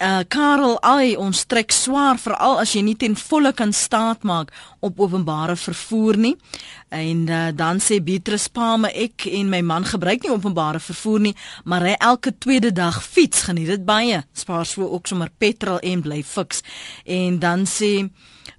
[0.01, 4.49] uh, Karel, ai, ons trek swaar veral as jy nie ten volle kan staat maak
[4.79, 6.35] op openbare vervoer nie.
[6.89, 11.35] En uh, dan sê Beatrice Palme ek en my man gebruik nie openbare vervoer nie,
[11.63, 14.23] maar hy elke tweede dag fiets, geniet dit baie.
[14.33, 16.63] Spaar so ook sommer petrol en bly fiks.
[17.05, 18.09] En dan sê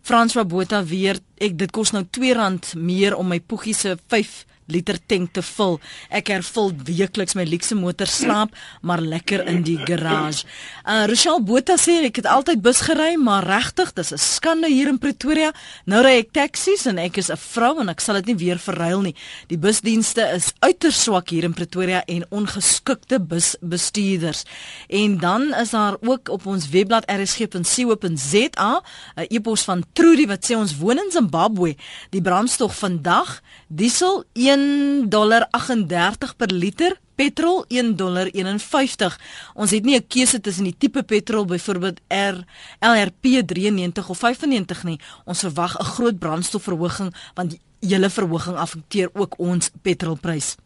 [0.07, 4.99] François Botha weer ek dit kos nou R2 meer om my poegie se 5 liter
[5.07, 5.79] tank te vul.
[6.11, 10.47] Ek hervul weekliks my luukse motor slaap, maar lekker in die garage.
[10.87, 14.89] Uh Rochelle Botha sê ek het altyd bus gery, maar regtig, dis 'n skande hier
[14.89, 15.53] in Pretoria.
[15.87, 18.59] Nou ry ek taksies en ek is 'n vrou en ek sal dit nie weer
[18.59, 19.15] verruil nie.
[19.49, 24.45] Die busdienste is uiters swak hier in Pretoria en ongeskikte busbestuurders.
[24.89, 28.83] En dan is daar ook op ons webblad rsg.co.za
[29.17, 31.77] 'n e-pos van Trudy wat sê ons woon in Zimbabwe.
[32.11, 34.62] Die brandstof vandag, diesel 1
[35.09, 39.17] $1.38 per liter, petrol $1.51.
[39.55, 42.45] Ons het nie 'n keuse tussen die tipe petrol byvoorbeeld R
[42.81, 45.01] LRP 93 of 95 nie.
[45.25, 50.57] Ons verwag 'n groot brandstofverhoging want die hele verhoging affekteer ook ons petrolprys.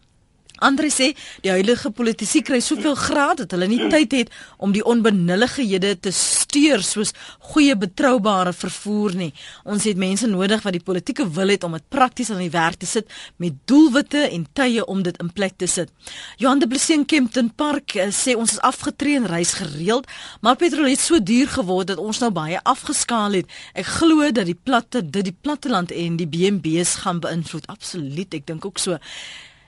[0.64, 1.10] Andre sê
[1.44, 6.12] die huidige politici kry soveel graad dat hulle nie tyd het om die onbenullighede te
[6.14, 7.12] steur soos
[7.52, 9.32] goeie betroubare vervoer nie.
[9.64, 12.80] Ons het mense nodig wat die politieke wil het om dit prakties aan die werk
[12.80, 13.10] te sit
[13.42, 15.92] met doelwitte en tye om dit in plek te sit.
[16.40, 20.08] Johan de Blessing Kempton Park uh, sê ons is afgetree en reis gereeld,
[20.40, 23.50] maar petrol het so duur geword dat ons nou baie afgeskaal het.
[23.74, 27.68] Ek glo dat die platte dit die platteland en die BNB's gaan beïnvloed.
[27.72, 28.98] Absoluut, ek dink ook so.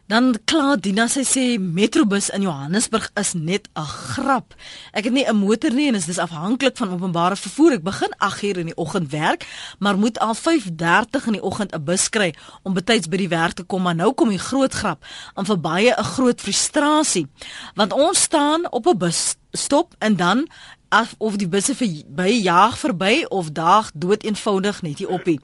[0.08, 4.54] Dan klaar Dina sy sê Metrobus in Johannesburg is net 'n grap.
[4.92, 7.72] Ek het nie 'n motor nie en is dis afhanklik van openbare vervoer.
[7.72, 9.44] Ek begin 8:00 in die oggend werk,
[9.78, 13.52] maar moet al 5:30 in die oggend 'n bus kry om betyds by die werk
[13.52, 13.82] te kom.
[13.82, 17.28] Maar nou kom die groot grap en vir baie 'n groot frustrasie.
[17.74, 20.48] Want ons staan op 'n bus stop en dan
[20.88, 25.36] af of die busse vir by jaag verby of daag dood eenvoudig net hier oppie.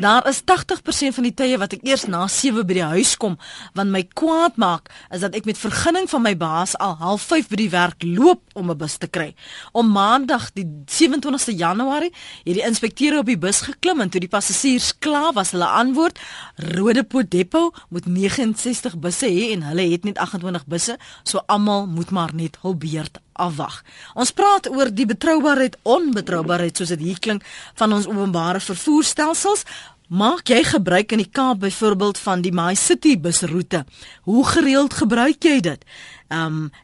[0.00, 3.36] Daar is 80% van die tye wat ek eers na 7 by die huis kom,
[3.76, 7.60] want my kwaad maak is dat ek met vergunning van my baas al 05:30 by
[7.60, 9.34] die werk loop om 'n bus te kry.
[9.72, 12.12] Om maandag die 27ste Januarie
[12.44, 16.18] het die inspekteure op die bus geklim en toe die passasiers klaar was, hulle antwoord:
[16.56, 22.10] "Rodepoort Depot moet 69 busse hê en hulle het net 28 busse, so almal moet
[22.10, 23.82] maar net hul beurt afwag.
[24.14, 27.44] Ons praat oor die betroubaarheid, onbetroubaarheid soos dit hier klink
[27.74, 29.64] van ons openbare vervoerstelsels.
[30.06, 33.84] Maak jy gebruik in die Kaap byvoorbeeld van die My City busroete?
[34.22, 35.86] Hoe gereeld gebruik jy dit?
[36.28, 36.74] Ehm um,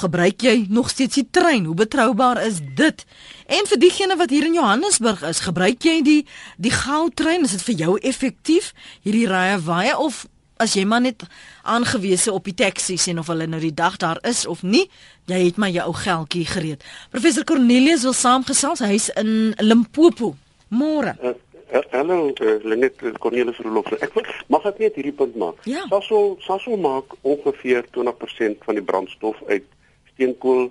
[0.00, 1.66] gebruik jy nog steeds die trein?
[1.68, 3.04] Hoe betroubaar is dit?
[3.46, 6.20] En vir diegene wat hier in Johannesburg is, gebruik jy die
[6.56, 7.44] die goudtrein?
[7.44, 8.72] Is dit vir jou effektief
[9.04, 10.24] hierdie rye waai of
[10.60, 11.24] as jy maar net
[11.62, 14.86] aangewese op die taksies en of hulle nou die dag daar is of nie,
[15.30, 16.84] jy het maar jou ou geldjie gereed.
[17.10, 20.34] Professor Cornelius wil saamgesels, hy's in Limpopo.
[20.70, 21.16] Môre.
[21.22, 21.34] Uh,
[21.74, 23.90] uh, hallo, uh, Lenet Cornelius Rolof.
[23.98, 25.58] Ek wil mag ek net hierdie punt maak.
[25.68, 25.86] Ja.
[25.90, 29.66] Sasol Sasol maak ongeveer 20% van die brandstof uit
[30.12, 30.68] steenkool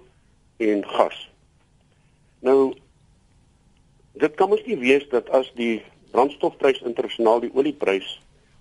[0.63, 1.17] en gas.
[2.45, 2.73] Nou
[4.19, 5.79] dit kan mos nie wees dat as die
[6.11, 8.17] brandstofprys internasionaal die olieprys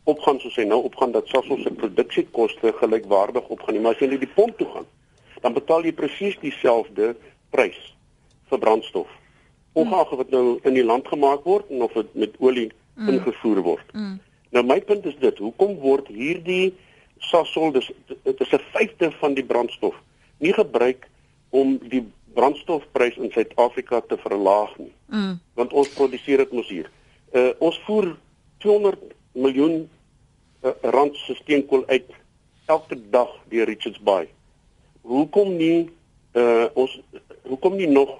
[0.09, 3.81] opgaan soos hy nou opgaan dat selfs ons se produksiekoste gelykwaardig opgaan.
[3.83, 4.89] Maar as jy net die pomp toe gaan,
[5.43, 7.15] dan betaal jy presies dieselfde
[7.55, 7.79] prys
[8.51, 9.11] vir brandstof.
[9.79, 13.09] Ongeag of dit nou in die land gemaak word of dit met olie mm.
[13.13, 13.95] ingevoer word.
[13.95, 14.19] Mm.
[14.57, 16.75] Nou my punt is dit, hoekom word hierdie
[17.19, 19.95] Sasol dis dit is 'n vyfde van die brandstof
[20.39, 21.09] nie gebruik
[21.51, 24.93] om die brandstofprys in Suid-Afrika te verlaag nie.
[25.11, 25.41] Mm.
[25.55, 26.91] Want ons produseer dit mos hier.
[27.35, 28.17] Uh ons voer
[28.63, 29.89] 200 miljoen
[30.63, 32.11] uh, rand se steenkool uit
[32.67, 34.29] elke dag deur Richards Bay.
[35.03, 35.89] Hoekom nie
[36.37, 37.01] uh ons
[37.49, 38.19] hoekom nie nog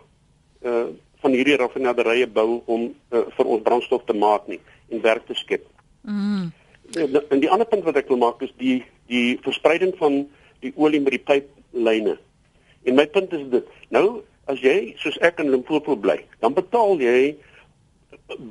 [0.65, 5.27] uh van hierdie raffinaderye bou om uh, vir ons brandstof te maak nie en werk
[5.27, 5.65] te skep.
[6.07, 6.53] Mm.
[6.95, 10.23] En die ander punt wat ek wil maak is die die verspreiding van
[10.63, 12.17] die olie met die pyplyne.
[12.87, 13.67] En my punt is dit.
[13.95, 17.35] Nou as jy soos ek in Limpopo bly, dan betaal jy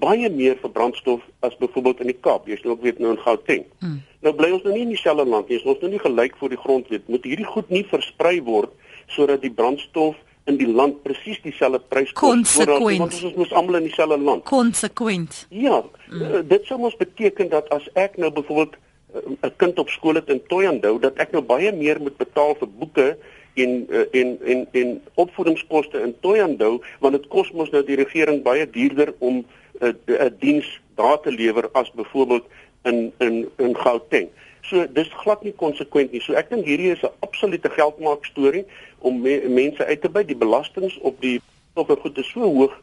[0.01, 2.47] baie meer vir brandstof as byvoorbeeld in die Kaap.
[2.49, 3.65] Jy sien ook weet nou in Gauteng.
[3.81, 3.99] Hmm.
[4.25, 5.59] Nou bly ons nou nie in dieselfde land nie.
[5.63, 7.07] Ons is nou nie gelyk voor die grond weet.
[7.07, 8.73] Moet hierdie goed nie versprei word
[9.13, 10.17] sodat die brandstof
[10.47, 14.43] in die land presies dieselfde prys kos voordat want ons mos almal in dieselfde land.
[14.47, 15.45] Konsekwent.
[15.49, 16.21] Ja, hmm.
[16.21, 19.89] uh, dit sou mos beteken dat as ek nou byvoorbeeld eh, 'n uh, kind op
[19.89, 23.17] skool het in Toyandou dat ek nou baie meer moet betaal vir boeke
[23.53, 28.43] en uh, en en en opvoedingskoste in Toyandou want dit kos mos nou die regering
[28.43, 29.45] baie duurder om
[29.79, 32.45] 'n 'n diens daar te lewer as byvoorbeeld
[32.83, 34.27] in in in Gauteng.
[34.61, 36.21] So dis glad nie konsekwent nie.
[36.21, 38.65] So ek dink hierdie is 'n absolute geldmaak storie
[38.99, 41.39] om me, mense uit te by die belastings op die
[41.73, 42.75] brandstof en goed is so hoog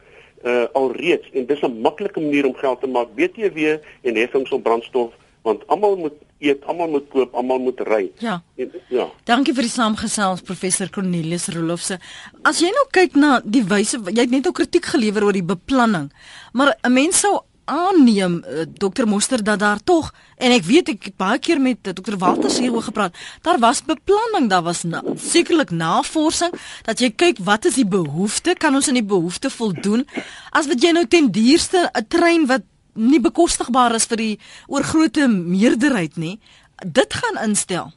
[0.45, 3.15] uh alreeds en dis 'n maklike manier om geld te maak.
[3.15, 3.59] BTW
[4.03, 5.13] en heffings op brandstof
[5.45, 8.05] want almal moet eet, almal moet koop, almal moet ry.
[8.19, 8.39] Ja.
[8.61, 9.09] En, ja.
[9.29, 12.01] Dankie vir die saamgesels professor Cornelius Rolofse.
[12.49, 15.47] As jy nou kyk na die wyse jy het net ook kritiek gelewer oor die
[15.55, 16.11] beplanning.
[16.53, 21.09] Maar 'n mens sou aanneem uh, dokter Moster dat daar tog en ek weet ek
[21.09, 25.03] het baie keer met uh, dokter Walters hieroor gepraat daar was beplanning daar was na,
[25.17, 26.53] sekerlik navorsing
[26.85, 30.05] dat jy kyk wat is die behoefte kan ons in die behoefte voldoen
[30.53, 35.29] as wat jy nou ten duurste 'n trein wat nie bekostigbaar is vir die oorgrootste
[35.29, 36.39] meerderheid nie
[36.85, 37.93] dit gaan instel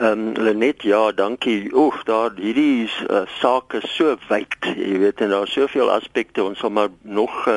[0.00, 1.74] Ehm um, Lenet ja, dankie.
[1.74, 4.54] Oeg, daar hierdie uh, saak is so wyd.
[4.76, 7.56] Jy weet en daar is soveel aspekte ons sal maar nog uh,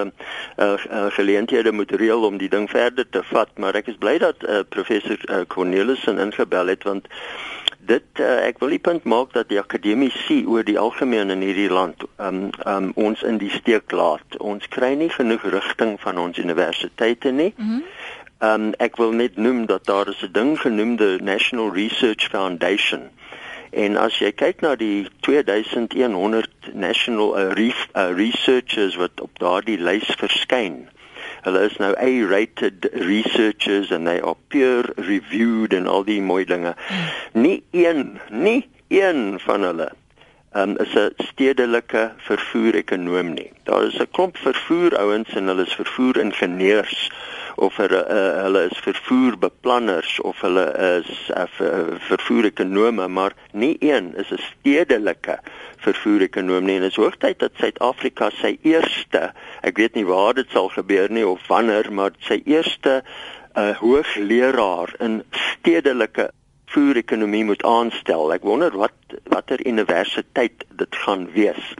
[0.57, 4.17] uh, uh, geleenthede moet reël om die ding verder te vat, maar ek is bly
[4.17, 7.07] dat uh, professor uh, Cornelissen ingebel het want
[7.85, 11.69] dit uh, ek wil die punt maak dat die akademici oor die algemeen in hierdie
[11.69, 14.37] land um, um, ons in die steek laat.
[14.39, 17.53] Ons kry nie genoeg rigting van ons universiteite nie.
[17.57, 17.83] Mm -hmm.
[18.43, 23.09] Um ek wil net noem dat daar is 'n ding genoemde National Research Foundation.
[23.71, 29.77] En as jy kyk na die 2100 national uh, re uh, researchers wat op daardie
[29.77, 30.89] lys verskyn.
[31.43, 36.75] Hulle is nou A-rated researchers and they are peer reviewed en al die mooi dinge.
[37.33, 39.89] Nie een, nie een van hulle
[40.55, 43.51] um, is 'n stedelike vervoer ekonom nie.
[43.63, 47.11] Daar is 'n klomp vervoer ouens en hulle is vervoer ingenieurs
[47.55, 51.45] of hulle uh, hulle is vervoerbeplanners of hulle is uh,
[52.09, 55.39] vervoer ekonome maar nie een is 'n stedelike
[55.85, 60.49] vervoer ekonom nie en is hoogtyd dat Suid-Afrika sy eerste ek weet nie waar dit
[60.49, 63.03] sal gebeur nie of wanneer maar sy eerste
[63.55, 66.31] uh, hoogleraar in stedelike
[66.73, 68.31] voer ekonomie moet aanstel.
[68.33, 71.73] Ek wonder wat watter universiteit dit gaan wees.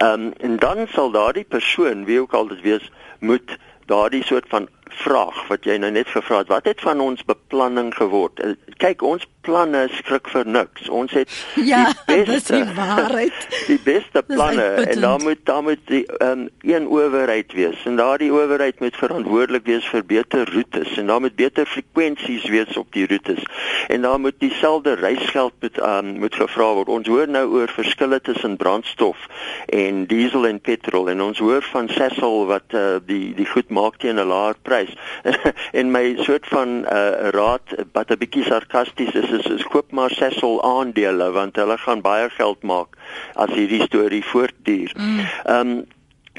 [0.00, 2.86] Ehm um, en dan sal daardie persoon, wie ook al dit wees,
[3.20, 3.56] moet
[3.90, 7.94] daardie soort van vraag wat jy nou net gevra het, wat het van ons beplanning
[7.94, 8.40] geword?
[8.82, 10.88] Kyk, ons planne skrik vir niks.
[10.92, 11.32] Ons het
[11.72, 13.46] ja, die beste die waarheid.
[13.66, 18.30] Die beste planne en daar moet daar moet die um, een owerheid wees en daardie
[18.32, 23.06] owerheid moet verantwoordelik wees vir beter roetes en daar moet beter frekwensies wees op die
[23.10, 23.42] roetes.
[23.88, 26.88] En daar moet dieselfde reisgeld moet um, moet gevra word.
[26.88, 29.26] Ons hoor nou oor verskille tussen brandstof
[29.66, 33.98] en diesel en petrol en ons hoor van Sasol wat uh, die die goed maak
[34.02, 34.92] teen 'n laer prys.
[35.78, 40.10] en my soort van uh, raad wat 'n bietjie sarkasties is is is koop maar
[40.10, 42.98] Sasol aandele want hulle gaan baie geld maak
[43.34, 44.92] as hierdie storie voortduur.
[44.96, 45.18] Mm.
[45.44, 45.78] Ehm mm.
[45.78, 45.88] um,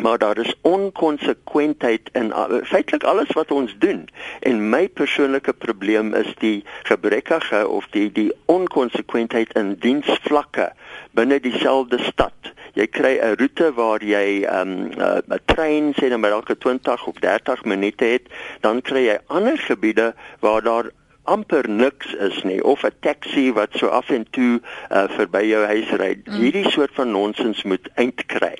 [0.02, 6.34] maar daar is onkonsekwentheid in feitelik alles wat ons doen en my persoonlike probleem is
[6.40, 10.72] die gebrekkige of die die onkonsekwentheid in diensvlakke
[11.12, 16.22] binne dieselfde stad jy kry 'n roete waar jy 'n um, 'n trein sê dan
[16.22, 18.26] by elke 20 of 30 minute het
[18.62, 20.92] dan kry jy ander gebiede waar daar
[21.24, 25.66] amper niks is nie of 'n taxi wat so af en toe uh, verby jou
[25.66, 26.22] huis ry.
[26.26, 26.34] Mm.
[26.34, 28.56] Hierdie soort van nonsens moet eind kry.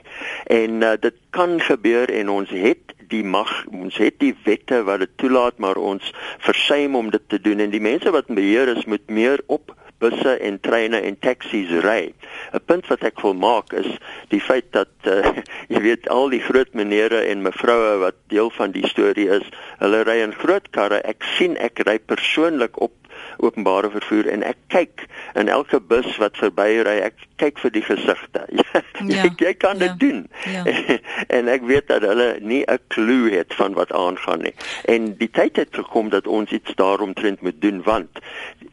[0.46, 5.00] En uh, dit kan gebeur en ons het die mag, ons het die wette wat
[5.00, 8.86] dit toelaat, maar ons versuim om dit te doen en die mense wat beheer is
[8.86, 12.14] moet meer op busse en treine en taksies ry.
[12.54, 13.90] 'n Punt wat ek wil maak is
[14.34, 15.24] die feit dat uh,
[15.74, 19.46] jy weet al die groot menere en mevroue wat deel van die storie is,
[19.80, 21.02] hulle ry in groot karre.
[21.06, 22.96] Ek sien ek ry persoonlik op
[23.38, 25.06] openbare vervoer en ek kyk
[25.40, 28.46] in elke bus wat verbyry, ek kyk vir die gesigte.
[28.54, 30.26] ja, jy, jy kan dit ja, doen.
[30.46, 30.64] Ja.
[31.38, 34.54] en ek weet dat hulle nie 'n klou het van wat aangaan nie.
[34.86, 38.20] En die tyd het gekom dat ons iets daaromtrent moet doen want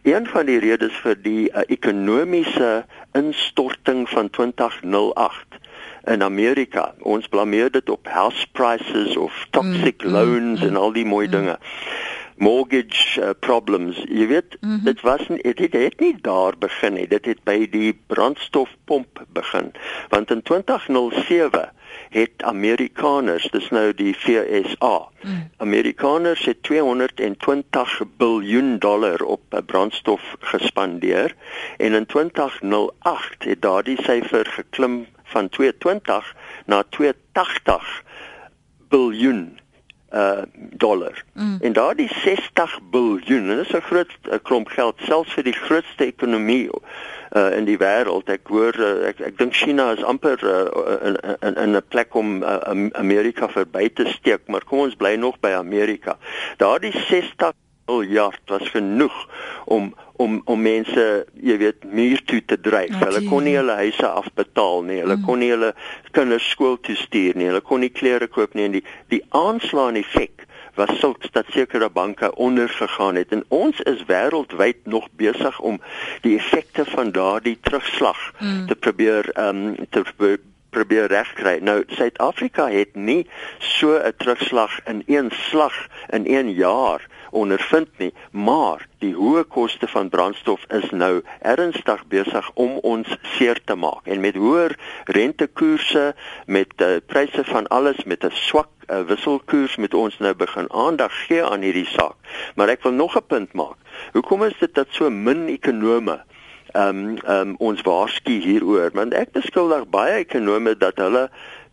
[0.03, 5.59] een van die redes vir die uh, ekonomiese instorting van 2008
[6.09, 6.95] in Amerika.
[7.01, 11.05] Ons blameer dit op house prices of toxic mm, mm loans mm, en al die
[11.05, 11.33] mooi mm.
[11.33, 11.59] dinge
[12.39, 13.97] mortgage uh, problems.
[14.09, 14.85] Jy weet, mm -hmm.
[14.85, 17.07] dit was nie, dit het nie daar begin nie.
[17.09, 19.73] Dit het by die brandstofpomp begin.
[20.09, 21.73] Want in 2007
[22.09, 25.09] het Amerikaners, dis nou die FSA.
[25.23, 25.51] Mm.
[25.57, 31.35] Amerikaners het 220 miljard dollar op uh, brandstof gespandeer
[31.77, 36.35] en in 2008 het daardie syfer geklim van 220
[36.67, 38.03] na 280
[38.89, 39.58] miljard
[40.13, 41.25] uh dollar.
[41.33, 41.59] Mm.
[41.61, 46.05] En daardie 60 miljard, dit is 'n groot uh, klomp geld selfs vir die grootste
[46.05, 46.71] ekonomie
[47.37, 48.29] uh in die wêreld.
[48.29, 52.15] Ek hoor uh, ek ek dink China is amper uh, in in in 'n plek
[52.15, 56.17] om uh, Amerika verby te steek, maar kom ons bly nog by Amerika.
[56.57, 57.53] Daardie 60
[57.89, 59.17] miljard was genoeg
[59.65, 61.03] om om om mense,
[61.39, 62.91] jy weet, muur toe te dryf.
[62.91, 63.05] Okay.
[63.07, 64.97] Hulle kon nie hulle huise afbetaal nie.
[65.05, 65.27] Hulle mm.
[65.29, 65.69] kon nie hulle
[66.17, 67.47] kinders skool toe stuur nie.
[67.53, 68.85] Hulle kon nie klere koop nie en die
[69.15, 75.09] die aanslaan effek was sulks dat sekere banke ondergegaan het en ons is wêreldwyd nog
[75.19, 75.81] besig om
[76.27, 78.67] die effekte van daardie terugslag mm.
[78.71, 80.05] te probeer ehm um, te
[80.71, 81.59] probeer regkry.
[81.65, 83.27] Nou Suid-Afrika het nie
[83.59, 89.89] so 'n terugslag in een slag in 1 jaar ondervind nie, maar die hoë koste
[89.89, 94.07] van brandstof is nou ernstig besig om ons seer te maak.
[94.07, 96.15] En met hoër rentekoerse,
[96.47, 101.13] met uh, pryse van alles met 'n swak uh, wisselkoers met ons nou begin aandag
[101.27, 102.17] gee aan hierdie saak.
[102.55, 103.77] Maar ek wil nog 'n punt maak.
[104.13, 106.21] Hoekom is dit dat so min ekonome
[106.73, 111.31] ehm um, ehm um, ons waarsku hieroor want ek beskuldig baie ekonome dat hulle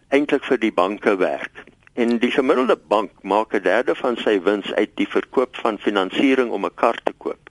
[0.10, 1.64] eintlik vir die banke werk.
[1.96, 6.52] En die gemiddelde bank maak 'n derde van sy wins uit die verkoop van finansiering
[6.52, 7.46] om 'n kar te koop.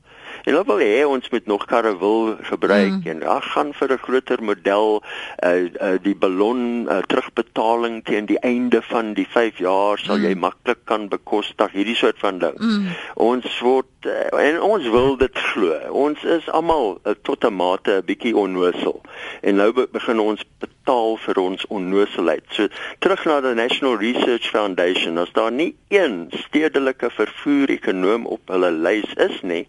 [0.44, 3.06] En hulle wil hê ons moet nog karre wil gebruik mm.
[3.10, 5.02] en ag gaan vir 'n groter model
[5.44, 5.52] uh,
[5.86, 10.24] uh die ballon uh, terugbetaling teen die einde van die 5 jaar sal mm.
[10.24, 12.60] jy maklik kan bekostig hierdie soort van ding.
[12.60, 12.92] Mm.
[13.14, 15.80] Ons word uh, en ons wil dit glo.
[15.90, 19.00] Ons is almal uh, tot 'n mate 'n bietjie onnosel.
[19.40, 20.44] En nou begin ons
[20.84, 22.44] betaal vir ons onnoselheid.
[22.52, 22.68] So
[23.00, 28.70] terug na die National Research Foundation, as daar nie een stedelike vervoer ekonom op hulle
[28.70, 29.66] lys is nie,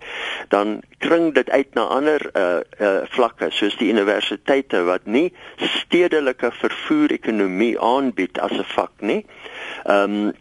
[0.49, 6.51] dan kring dit uit na ander uh uh vlakke soos die universiteite wat nie stedelike
[6.51, 9.25] vervoer ekonomie aanbied as 'n vak nie.
[9.85, 10.33] Ehm um,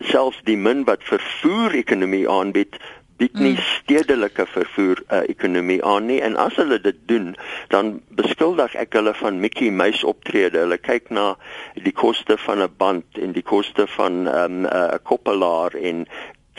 [0.00, 2.76] selfs die min wat vervoer ekonomie aanbied
[3.20, 3.68] bied nie mm.
[3.82, 7.30] stedelike vervoer uh, ekonomie aan nie en as hulle dit doen
[7.74, 11.34] dan beskuldig ek hulle van Mickey Mouse optrede hulle kyk na
[11.76, 16.06] die koste van 'n band en die koste van ehm, 'n um, uh, koppelaar en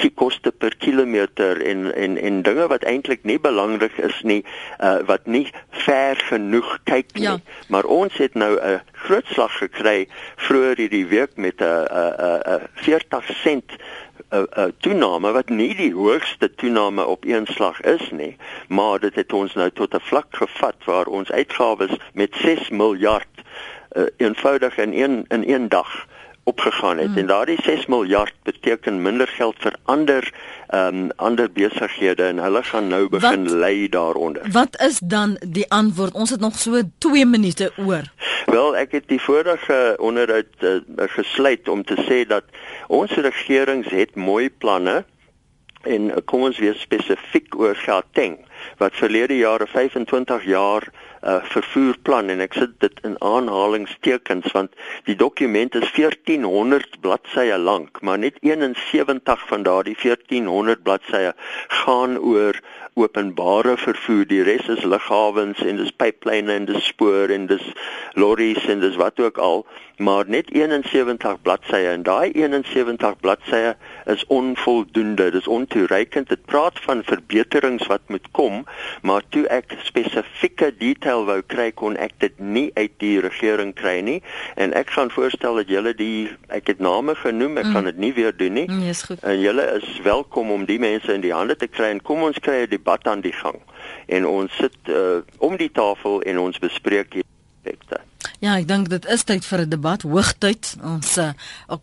[0.01, 4.41] die koste per kilometer en en en dinge wat eintlik nie belangrik is nie
[4.79, 5.45] uh, wat nie
[5.85, 7.37] ver genoeg kyk nie ja.
[7.73, 10.07] maar ons het nou 'n groot slag gekry
[10.47, 13.77] vroeër hierdie week met 'n 'n 'n 40 sent
[14.31, 19.15] 'n 'n toename wat nie die hoogste toename op een slag is nie, maar dit
[19.15, 23.27] het ons nou tot 'n vlak gevat waar ons uitgawes met 6 miljard
[23.91, 26.07] uh, eenvoudig in een in een dag
[26.43, 27.17] opgegaan het hmm.
[27.17, 30.33] en daardie 6 miljard beteken minder geld vir ander
[30.67, 34.41] ehm um, ander besighede en hulle gaan nou begin wat, lei daaronder.
[34.51, 36.13] Wat is dan die antwoord?
[36.13, 38.07] Ons het nog so 2 minute oor.
[38.45, 42.43] Wel, ek het die vorige onderhoud uh, gesluit om te sê dat
[42.87, 45.03] ons regerings het mooi planne
[45.83, 48.39] en uh, kom ons wees spesifiek oor Gauteng
[48.79, 50.87] wat verlede jare 25 jaar
[51.23, 54.75] uh, vervoerplan en ek sit dit in aanhalingstekens want
[55.09, 61.33] die dokument is 1400 bladsye lank maar net 71 van daardie 1400 bladsye
[61.81, 62.59] gaan oor
[62.93, 64.25] openbare vervoer.
[64.27, 67.63] Die res is lughawens en dis pyplyne en dis spoor en dis
[68.19, 69.65] lorries en dis wat ook al
[70.01, 76.29] maar net 71 bladsye en daai 71 bladsye is onvoldoende dis ontoereikend.
[76.29, 78.65] Dit praat van verbeterings wat moet kom
[79.01, 83.99] maar toe ek spesifieke detail wou kry kon ek dit nie uit die regering kry
[84.05, 84.19] nie.
[84.55, 87.75] En ek gaan voorstel dat julle die ek het name genoem ek mm.
[87.75, 88.67] gaan dit nie weer doen nie.
[88.69, 89.23] Mm, is goed.
[89.23, 92.39] en julle is welkom om die mense in die hande te kry en kom ons
[92.39, 93.59] kry 'n debat aan die gang.
[94.07, 97.30] En ons sit uh, om die tafel en ons bespreek hier
[98.41, 100.73] Ja, ek dink dit is tyd vir 'n debat, hoogtyd.
[100.81, 101.29] Ons uh,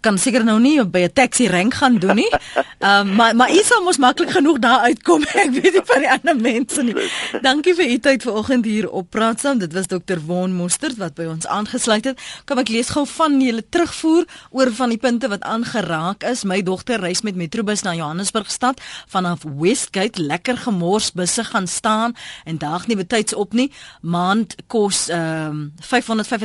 [0.03, 2.31] kan seker nou nie by 'n taxi rank gaan doen nie.
[2.79, 5.23] Ehm uh, maar maar Isa moes maklik genoeg daar uitkom.
[5.45, 6.95] Ek weet nie van die ander mense nie.
[7.43, 9.59] Dankie vir u tyd vanoggend hier op Praat saam.
[9.59, 10.19] Dit was Dr.
[10.27, 12.19] Von Mostert wat by ons aangesluit het.
[12.45, 16.43] Kom ek lees gou van julle terugvoer oor van die punte wat aangeraak is.
[16.43, 22.17] My dogter reis met Metrobus na Johannesburg stad vanaf Westgate lekker gemors busse gaan staan
[22.45, 23.71] en daag nie betyds op nie.
[24.03, 25.73] Maand kos ehm um,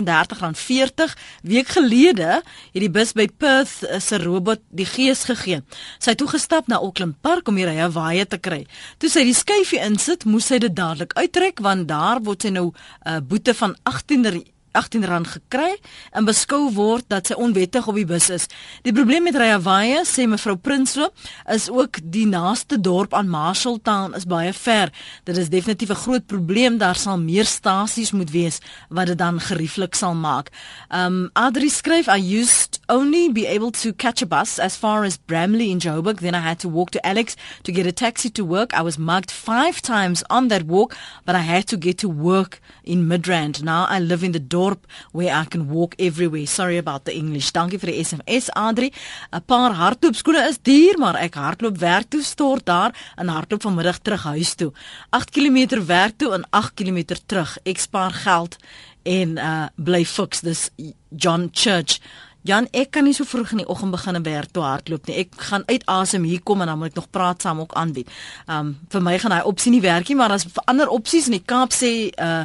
[0.10, 2.42] R35.40 week gelede
[2.74, 5.62] het die bus by Perth eh, se robot die gees gegee.
[6.00, 8.66] Sy het toegestap na Auckland Park om hier 'n Hawaii te kry.
[8.98, 12.72] Toe sy die skuifie insit, moes sy dit dadelik uittrek want daar word sy nou
[12.72, 12.74] 'n
[13.10, 14.44] uh, boete van 18
[14.74, 15.76] R18 gekry
[16.12, 18.48] en beskou word dat sy onwettig op die bus is.
[18.82, 21.12] Die probleem met Rayavaye, sê mevrou Prinsloo,
[21.54, 24.90] is ook die naaste dorp aan Marshalltown is baie ver.
[25.30, 26.78] Dit is definitief 'n groot probleem.
[26.78, 28.58] Daar sal meer stasies moet wees
[28.90, 30.50] wat dit dan gerieflik sal maak.
[30.90, 35.18] Um Adri skryf I used only be able to catch a bus as far as
[35.18, 36.20] Bramley in Joburg.
[36.20, 38.74] Then I had to walk to Alex to get a taxi to work.
[38.74, 40.96] I was mugged five times on that walk,
[41.26, 43.62] but I had to get to work in Midrand.
[43.62, 44.63] Now I live in the dorp
[45.12, 46.48] where I can walk everywhere.
[46.48, 47.52] Sorry about the English.
[47.52, 48.92] Dankie vir die SMS, Adri.
[49.32, 54.00] 'n Paar hardloopskoene is duur, maar ek hardloop werk toe stort daar en hardloop vanmiddag
[54.02, 54.72] terug huis toe.
[55.10, 57.58] 8 km werk toe en 8 km terug.
[57.64, 58.58] Ek spaar geld
[59.04, 60.70] en uh bly fiks dis
[61.10, 62.00] John Church.
[62.44, 65.16] Jan, ek kan nie so vroeg in die oggend begin en werk toe hardloop nie.
[65.22, 68.10] Ek gaan uit asem hier kom en dan moet ek nog praat saam ook aanbied.
[68.52, 71.46] Um vir my gaan daai opsie nie werk nie, maar daar's ander opsies in die
[71.48, 72.44] Kaap sê uh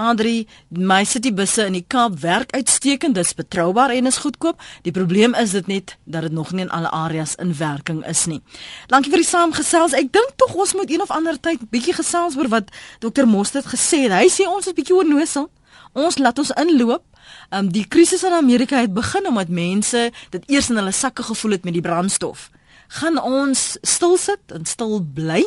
[0.00, 4.62] Andri, my city busse in die Kaap werk uitstekend, dis betroubaar en is goedkoop.
[4.86, 8.24] Die probleem is dit net dat dit nog nie in alle areas in werking is
[8.30, 8.40] nie.
[8.86, 9.98] Dankie vir die saamgesels.
[9.98, 12.70] Ek dink tog ons moet een of ander tyd bietjie gesels oor wat
[13.02, 13.26] Dr.
[13.26, 14.14] Mostert gesê het.
[14.14, 15.50] Hy sê ons is bietjie onnosel.
[15.98, 17.02] Ons laat ons inloop.
[17.50, 21.50] Um die krisis in Amerika het begin omdat mense dit eers in hulle sakke gevoel
[21.50, 22.50] het met die brandstof.
[22.88, 25.44] Gaan ons stil sit en stil bly?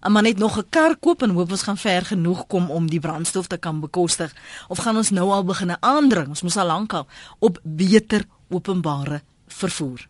[0.00, 2.86] En maar net nog 'n kar koop en hoop ons gaan ver genoeg kom om
[2.86, 4.34] die brandstof te kan bekostig
[4.68, 6.28] of gaan ons nou al begin aandring?
[6.28, 7.06] Ons moes al lank al
[7.38, 10.08] op beter openbare vervoer